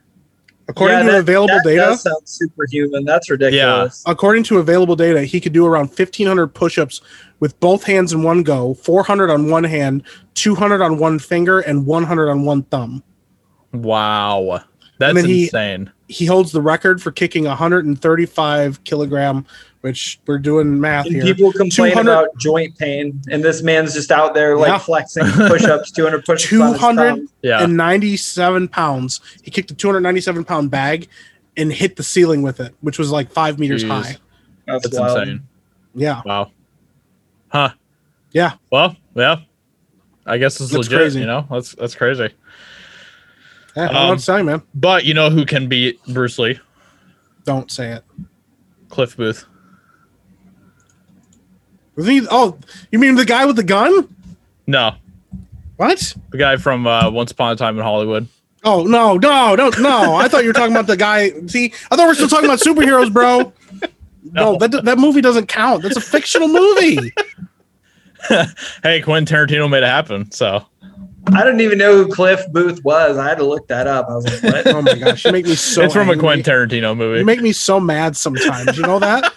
[0.67, 3.03] According Yeah, to that- available that data, that sounds superhuman.
[3.03, 4.03] That's ridiculous.
[4.05, 4.11] Yeah.
[4.11, 7.01] according to available data, he could do around 1,500 push ups
[7.39, 10.03] with both hands in one go, 400 on one hand,
[10.35, 13.01] 200 on one finger, and 100 on one thumb.
[13.73, 14.61] Wow.
[14.99, 15.91] That's then he- insane.
[16.07, 19.45] He holds the record for kicking 135 kilogram,
[19.81, 21.23] which we're doing math And here.
[21.23, 24.77] people complain 200 about joint pain, and this man's just out there like Yeah.
[24.77, 26.53] flexing push-ups, 200 push-ups.
[26.83, 29.21] on his 297 pounds.
[29.43, 31.07] He kicked a 297 pound bag
[31.57, 33.87] and hit the ceiling with it, which was like five meters Jeez.
[33.89, 34.17] high.
[34.67, 35.17] That's, That's wild.
[35.19, 35.47] insane.
[35.95, 36.21] Yeah.
[36.25, 36.51] Wow.
[37.49, 37.69] Huh.
[38.31, 38.53] Yeah.
[38.71, 39.37] Well, yeah.
[40.25, 40.99] I guess it's That's legit.
[40.99, 41.19] crazy.
[41.21, 42.29] You know, that's that's crazy.
[43.75, 44.61] Yeah, I don't know Um, what to man.
[44.75, 46.59] But you know who can beat Bruce Lee?
[47.45, 48.03] Don't say it.
[48.89, 49.45] Cliff Booth.
[51.99, 52.25] Was he?
[52.31, 52.57] Oh,
[52.91, 54.07] you mean the guy with the gun?
[54.67, 54.95] No,
[55.75, 56.13] What?
[56.31, 58.27] the guy from uh, Once Upon a Time in Hollywood.
[58.63, 60.15] Oh no, no, no, no!
[60.15, 61.31] I thought you were talking about the guy.
[61.47, 63.51] See, I thought we are still talking about superheroes, bro.
[64.31, 65.81] No, that that movie doesn't count.
[65.81, 67.11] That's a fictional movie.
[68.83, 70.29] Hey, Quentin Tarantino made it happen.
[70.31, 70.65] So
[71.27, 73.17] I didn't even know who Cliff Booth was.
[73.17, 74.07] I had to look that up.
[74.09, 74.67] I was like, what?
[74.75, 75.83] Oh my gosh, you make me so.
[75.83, 76.19] it's from a angry.
[76.43, 77.19] Quentin Tarantino movie.
[77.19, 78.77] You make me so mad sometimes.
[78.77, 79.33] You know that?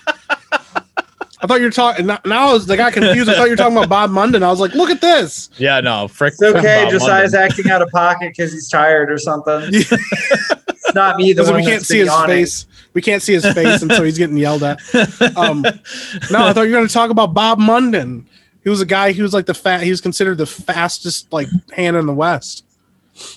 [1.43, 2.07] I thought you were talking.
[2.07, 3.28] Now I was, like, I got confused.
[3.28, 4.43] I thought you were talking about Bob Munden.
[4.45, 5.51] I was like, look at this.
[5.59, 6.34] yeah, no, frick.
[6.34, 6.84] It's okay.
[6.84, 7.51] Bob Josiah's London.
[7.51, 9.62] acting out of pocket because he's tired or something.
[9.72, 11.32] it's not me.
[11.32, 12.28] The Because one we can't see his yawning.
[12.36, 12.66] face.
[12.95, 14.78] We can't see his face, and so he's getting yelled at.
[15.36, 15.62] Um,
[16.30, 18.28] no, I thought you were going to talk about Bob Munden.
[18.62, 19.12] He was a guy.
[19.12, 19.82] He was like the fat.
[19.82, 22.64] He was considered the fastest like hand in the West.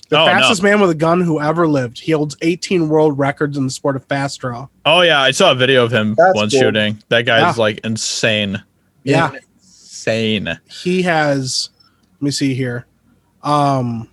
[0.09, 0.32] The Oh, no.
[0.32, 1.99] fastest man with a gun who ever lived.
[1.99, 4.67] He holds 18 world records in the sport of fast draw.
[4.86, 6.61] Oh yeah, I saw a video of him That's once cool.
[6.61, 7.03] shooting.
[7.09, 7.61] That guy's Yeah.
[7.61, 8.63] like insane.
[9.03, 9.32] Yeah.
[9.59, 10.59] Insane.
[10.69, 11.69] He has.
[12.15, 12.86] Let me see here.
[13.43, 14.07] Um,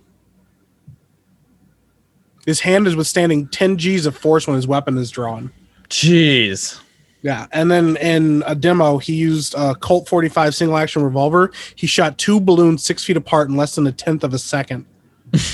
[2.45, 5.51] his hand is withstanding 10 G's of force when his weapon is drawn.
[5.89, 6.79] Jeez.
[7.21, 11.51] Yeah, and then in a demo, he used a Colt 45 single action revolver.
[11.75, 14.85] He shot two balloons six feet apart in less than a tenth of a second.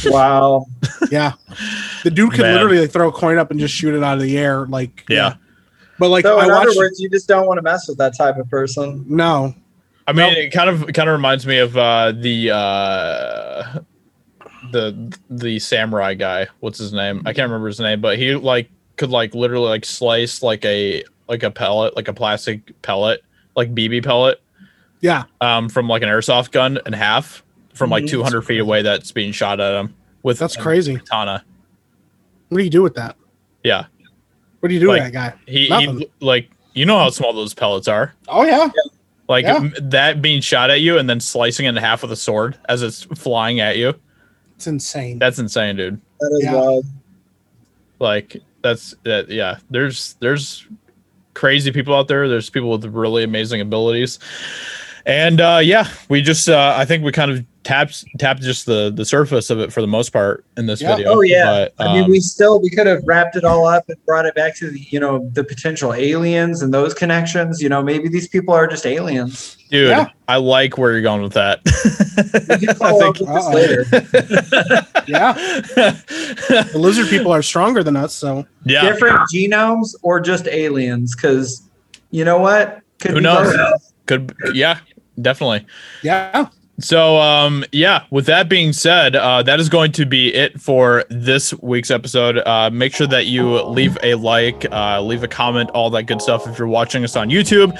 [0.05, 0.65] Wow.
[1.09, 1.34] Yeah,
[2.03, 2.53] the dude could Man.
[2.53, 4.65] literally like, throw a coin up and just shoot it out of the air.
[4.67, 5.36] Like, Yeah.
[5.97, 8.15] But like, so I in other words, you just don't want to mess with that
[8.17, 9.05] type of person.
[9.07, 9.53] no,
[10.09, 13.80] I mean, it kind of kind of reminds me of uh, the uh,
[14.71, 16.47] the the samurai guy.
[16.61, 17.21] What's his name?
[17.25, 21.03] I can't remember his name, but he like could like literally like slice like a
[21.27, 23.21] like a pellet, like a plastic pellet,
[23.55, 24.41] like BB pellet,
[25.01, 27.43] yeah, um, from like an airsoft gun in half
[27.80, 28.09] from like Mhm.
[28.09, 28.84] 200 feet away.
[28.84, 30.97] That's being shot at him with That's crazy.
[30.97, 31.43] katana.
[32.49, 33.15] what do you do with that?
[33.63, 33.86] Yeah,
[34.59, 35.51] What do you do Like, with that guy?
[35.51, 38.13] he, he like you know how small those pellets are.
[38.27, 38.69] oh yeah,
[39.27, 39.69] Like Yeah.
[39.82, 42.82] that being shot at you and then slicing it in half with a sword as
[42.84, 43.93] it's flying at you.
[44.55, 45.19] it's insane.
[45.19, 46.01] That's insane, dude.
[46.19, 46.53] That is Yeah.
[46.55, 46.86] wild.
[47.99, 49.30] Like that's that.
[49.30, 50.65] Yeah, there's there's
[51.34, 52.27] crazy people out there.
[52.27, 54.19] There's people with really amazing abilities,
[55.05, 58.91] and uh, yeah, we just uh, I think we kind of tapped tapped just the
[58.93, 60.95] the surface of it for the most part in this Yeah.
[60.95, 61.11] video.
[61.13, 61.67] Oh yeah.
[61.78, 64.26] But, I mean, um, we still we could have wrapped it all up and brought
[64.26, 67.61] it back to the you know the potential aliens and those connections.
[67.61, 69.55] You know, maybe these people are just aliens.
[69.70, 70.07] dude, Yeah.
[70.28, 71.59] I like where you're going with that.
[72.49, 73.86] We can follow up this later.
[75.07, 75.34] yeah.
[75.34, 81.15] the lizard people are stronger than us, so yeah, Different genomes or just aliens?
[81.15, 81.63] Because
[82.11, 82.82] you know what?
[82.99, 83.55] Could Who knows?
[83.55, 83.93] both.
[84.07, 84.80] Could yeah,
[85.22, 85.65] definitely.
[86.03, 86.47] yeah.
[86.80, 91.03] So um yeah, with that being said, uh that is going to be it for
[91.09, 92.38] this week's episode.
[92.45, 96.21] Uh make sure that you leave a like, uh leave a comment, all that good
[96.21, 97.77] stuff if you're watching us on YouTube.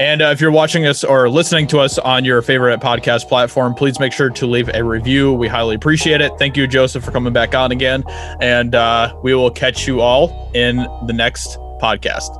[0.00, 3.74] And uh, if you're watching us or listening to us on your favorite podcast platform,
[3.74, 5.32] please make sure to leave a review.
[5.34, 6.32] We highly appreciate it.
[6.38, 8.04] Thank you Joseph for coming back on again.
[8.40, 10.76] And uh we will catch you all in
[11.06, 12.30] the next podcast.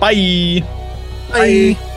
[0.00, 0.64] Bye.
[1.30, 1.89] Bye.